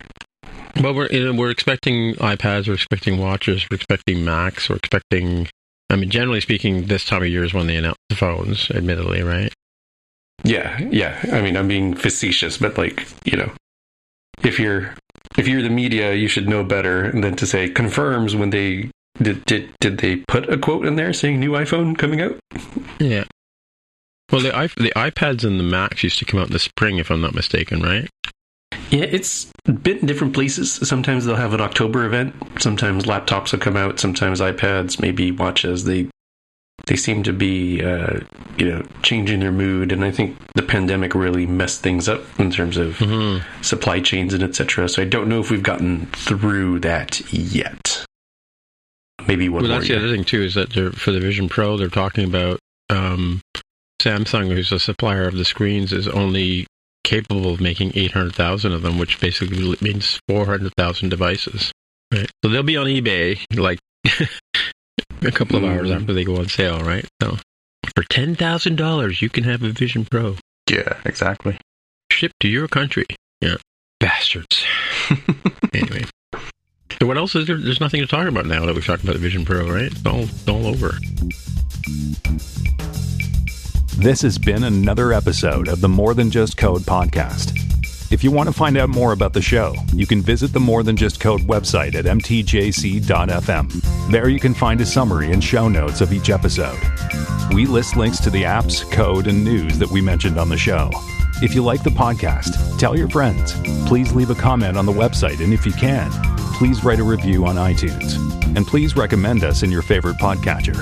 Well, 0.80 0.94
we're 0.94 1.32
we're 1.34 1.50
expecting 1.50 2.14
iPads, 2.14 2.66
we're 2.66 2.74
expecting 2.74 3.18
watches, 3.18 3.66
we're 3.70 3.76
expecting 3.76 4.24
Macs, 4.24 4.68
we're 4.68 4.76
expecting. 4.76 5.48
I 5.90 5.96
mean, 5.96 6.10
generally 6.10 6.40
speaking, 6.40 6.86
this 6.86 7.04
time 7.04 7.22
of 7.22 7.28
year 7.28 7.44
is 7.44 7.54
when 7.54 7.66
they 7.66 7.76
announce 7.76 7.98
the 8.08 8.16
phones. 8.16 8.70
Admittedly, 8.70 9.22
right? 9.22 9.52
Yeah, 10.44 10.78
yeah. 10.90 11.18
I 11.32 11.40
mean, 11.40 11.56
I'm 11.56 11.68
being 11.68 11.94
facetious, 11.94 12.58
but 12.58 12.76
like, 12.76 13.06
you 13.24 13.36
know, 13.36 13.50
if 14.42 14.60
you're 14.60 14.94
if 15.36 15.48
you're 15.48 15.62
the 15.62 15.70
media, 15.70 16.14
you 16.14 16.28
should 16.28 16.48
know 16.48 16.62
better 16.62 17.10
than 17.10 17.34
to 17.36 17.46
say 17.46 17.68
confirms 17.68 18.36
when 18.36 18.50
they 18.50 18.90
did 19.20 19.44
did 19.46 19.70
did 19.80 19.98
they 19.98 20.16
put 20.28 20.48
a 20.52 20.58
quote 20.58 20.86
in 20.86 20.96
there 20.96 21.12
saying 21.12 21.40
new 21.40 21.52
iPhone 21.52 21.96
coming 21.96 22.20
out? 22.20 22.38
Yeah. 22.98 23.24
Well, 24.30 24.42
the 24.42 24.64
iP- 24.64 24.76
the 24.76 24.92
iPads 24.96 25.44
and 25.44 25.58
the 25.58 25.64
Macs 25.64 26.02
used 26.02 26.18
to 26.18 26.24
come 26.24 26.40
out 26.40 26.48
in 26.48 26.52
the 26.52 26.58
spring, 26.58 26.98
if 26.98 27.10
I'm 27.10 27.20
not 27.20 27.34
mistaken, 27.34 27.82
right? 27.82 28.08
Yeah, 28.90 29.04
it's 29.04 29.50
been 29.64 29.98
in 29.98 30.06
different 30.06 30.34
places. 30.34 30.72
Sometimes 30.72 31.24
they'll 31.24 31.36
have 31.36 31.54
an 31.54 31.60
October 31.60 32.04
event. 32.04 32.34
Sometimes 32.60 33.04
laptops 33.04 33.52
will 33.52 33.58
come 33.60 33.76
out. 33.76 33.98
Sometimes 34.00 34.40
iPads, 34.40 35.00
maybe 35.00 35.30
watches. 35.30 35.84
They 35.84 36.08
they 36.86 36.96
seem 36.96 37.22
to 37.22 37.32
be 37.32 37.82
uh, 37.82 38.20
you 38.58 38.68
know 38.68 38.82
changing 39.02 39.40
their 39.40 39.52
mood, 39.52 39.90
and 39.92 40.04
I 40.04 40.10
think 40.10 40.36
the 40.54 40.62
pandemic 40.62 41.14
really 41.14 41.46
messed 41.46 41.80
things 41.82 42.08
up 42.08 42.22
in 42.38 42.50
terms 42.50 42.76
of 42.76 42.98
Mm-hmm. 42.98 43.62
supply 43.62 44.00
chains 44.00 44.34
and 44.34 44.42
etc. 44.42 44.88
So 44.88 45.02
I 45.02 45.04
don't 45.06 45.28
know 45.28 45.40
if 45.40 45.50
we've 45.50 45.62
gotten 45.62 46.06
through 46.06 46.80
that 46.80 47.20
yet. 47.32 48.04
Maybe 49.26 49.48
one 49.48 49.62
Well, 49.62 49.72
that's 49.72 49.88
the 49.88 49.96
other 49.96 50.10
thing 50.10 50.24
too 50.24 50.42
is 50.42 50.54
that 50.54 50.70
they're, 50.74 50.90
for 50.92 51.10
the 51.10 51.20
Vision 51.20 51.48
Pro, 51.48 51.76
they're 51.78 51.88
talking 51.88 52.24
about 52.26 52.58
um, 52.90 53.40
Samsung, 54.02 54.52
who's 54.52 54.70
a 54.72 54.78
supplier 54.78 55.26
of 55.26 55.34
the 55.34 55.44
screens, 55.46 55.92
is 55.92 56.06
only 56.08 56.66
capable 57.04 57.50
of 57.50 57.60
making 57.60 57.92
800,000 57.94 58.72
of 58.72 58.82
them, 58.82 58.98
which 58.98 59.20
basically 59.20 59.76
means 59.80 60.18
400,000 60.28 61.08
devices. 61.08 61.72
Right. 62.12 62.28
So 62.42 62.50
they'll 62.50 62.62
be 62.62 62.76
on 62.76 62.86
eBay 62.86 63.38
like 63.56 63.78
a 65.24 65.32
couple 65.32 65.56
of 65.56 65.64
hours 65.64 65.90
after 65.90 66.12
they 66.12 66.24
go 66.24 66.36
on 66.36 66.48
sale, 66.48 66.80
right? 66.80 67.06
So 67.22 67.36
for 67.94 68.02
$10,000, 68.04 69.20
you 69.22 69.28
can 69.30 69.44
have 69.44 69.62
a 69.62 69.70
Vision 69.70 70.04
Pro 70.04 70.36
Yeah, 70.70 70.98
exactly. 71.04 71.56
shipped 72.10 72.40
to 72.40 72.48
your 72.48 72.68
country. 72.68 73.06
Yeah. 73.40 73.56
Bastards. 74.00 74.64
anyway. 75.74 76.04
So 77.00 77.06
what 77.06 77.16
else 77.16 77.34
is 77.34 77.46
there? 77.46 77.56
There's 77.58 77.80
nothing 77.80 78.00
to 78.00 78.06
talk 78.06 78.26
about 78.28 78.46
now 78.46 78.64
that 78.66 78.74
we've 78.74 78.84
talked 78.84 79.02
about 79.02 79.14
the 79.14 79.18
Vision 79.18 79.44
Pro, 79.44 79.68
right? 79.70 79.90
It's 79.92 80.06
all, 80.06 80.20
it's 80.20 80.48
all 80.48 80.66
over. 80.66 80.92
This 83.96 84.22
has 84.22 84.38
been 84.38 84.64
another 84.64 85.12
episode 85.12 85.68
of 85.68 85.80
the 85.80 85.88
More 85.88 86.14
Than 86.14 86.30
Just 86.30 86.56
Code 86.56 86.82
podcast. 86.82 87.52
If 88.10 88.22
you 88.22 88.30
want 88.30 88.48
to 88.48 88.52
find 88.52 88.76
out 88.76 88.90
more 88.90 89.12
about 89.12 89.32
the 89.32 89.42
show, 89.42 89.74
you 89.92 90.06
can 90.06 90.20
visit 90.20 90.52
the 90.52 90.60
More 90.60 90.82
Than 90.82 90.96
Just 90.96 91.20
Code 91.20 91.40
website 91.42 91.94
at 91.94 92.04
mtjc.fm. 92.04 94.10
There 94.10 94.28
you 94.28 94.38
can 94.38 94.54
find 94.54 94.80
a 94.80 94.86
summary 94.86 95.32
and 95.32 95.42
show 95.42 95.68
notes 95.68 96.00
of 96.00 96.12
each 96.12 96.30
episode. 96.30 96.78
We 97.52 97.66
list 97.66 97.96
links 97.96 98.20
to 98.20 98.30
the 98.30 98.42
apps, 98.42 98.88
code, 98.92 99.26
and 99.26 99.42
news 99.42 99.78
that 99.78 99.90
we 99.90 100.00
mentioned 100.00 100.38
on 100.38 100.48
the 100.48 100.56
show. 100.56 100.90
If 101.42 101.54
you 101.54 101.64
like 101.64 101.82
the 101.82 101.90
podcast, 101.90 102.78
tell 102.78 102.96
your 102.96 103.08
friends. 103.08 103.54
Please 103.86 104.12
leave 104.12 104.30
a 104.30 104.34
comment 104.34 104.76
on 104.76 104.86
the 104.86 104.92
website, 104.92 105.42
and 105.42 105.52
if 105.52 105.66
you 105.66 105.72
can, 105.72 106.10
please 106.54 106.84
write 106.84 107.00
a 107.00 107.04
review 107.04 107.46
on 107.46 107.56
iTunes. 107.56 108.14
And 108.56 108.66
please 108.66 108.96
recommend 108.96 109.42
us 109.42 109.62
in 109.62 109.72
your 109.72 109.82
favorite 109.82 110.16
podcatcher. 110.16 110.78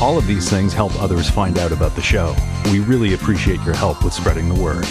All 0.00 0.16
of 0.16 0.26
these 0.26 0.48
things 0.48 0.72
help 0.72 0.94
others 1.02 1.28
find 1.28 1.58
out 1.58 1.72
about 1.72 1.96
the 1.96 2.02
show. 2.02 2.36
We 2.66 2.80
really 2.80 3.14
appreciate 3.14 3.60
your 3.62 3.74
help 3.74 4.04
with 4.04 4.12
spreading 4.12 4.48
the 4.48 4.62
word. 4.62 4.86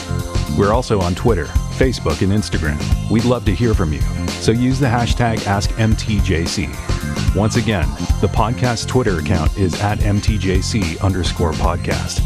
We're 0.56 0.74
also 0.74 1.00
on 1.02 1.16
Twitter, 1.16 1.46
Facebook, 1.78 2.22
and 2.22 2.32
Instagram. 2.32 2.80
We'd 3.10 3.26
love 3.26 3.46
to 3.46 3.54
hear 3.54 3.74
from 3.74 3.94
you, 3.94 4.02
so 4.42 4.52
use 4.52 4.80
the 4.80 4.88
hashtag 4.88 5.38
AskMTJC. 5.40 7.36
Once 7.36 7.56
again, 7.56 7.88
the 8.22 8.28
podcast 8.28 8.88
Twitter 8.88 9.20
account 9.20 9.56
is 9.58 9.80
at 9.82 10.00
MTJC 10.00 11.02
underscore 11.02 11.52
podcast. 11.54 12.22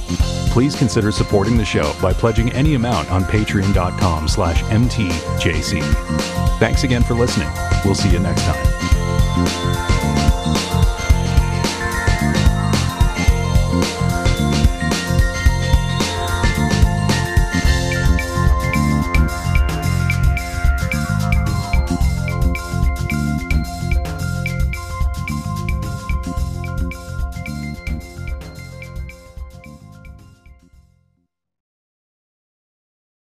Please 0.52 0.76
consider 0.76 1.12
supporting 1.12 1.58
the 1.58 1.66
show 1.66 1.94
by 2.02 2.12
pledging 2.12 2.52
any 2.52 2.76
amount 2.76 3.10
on 3.10 3.24
patreon.com 3.24 4.28
slash 4.28 4.62
MTJC. 4.64 5.82
Thanks 6.60 6.84
again 6.84 7.04
for 7.04 7.14
listening. 7.14 7.50
We'll 7.86 7.96
see 7.96 8.10
you 8.10 8.20
next 8.20 8.44
time. 8.44 10.01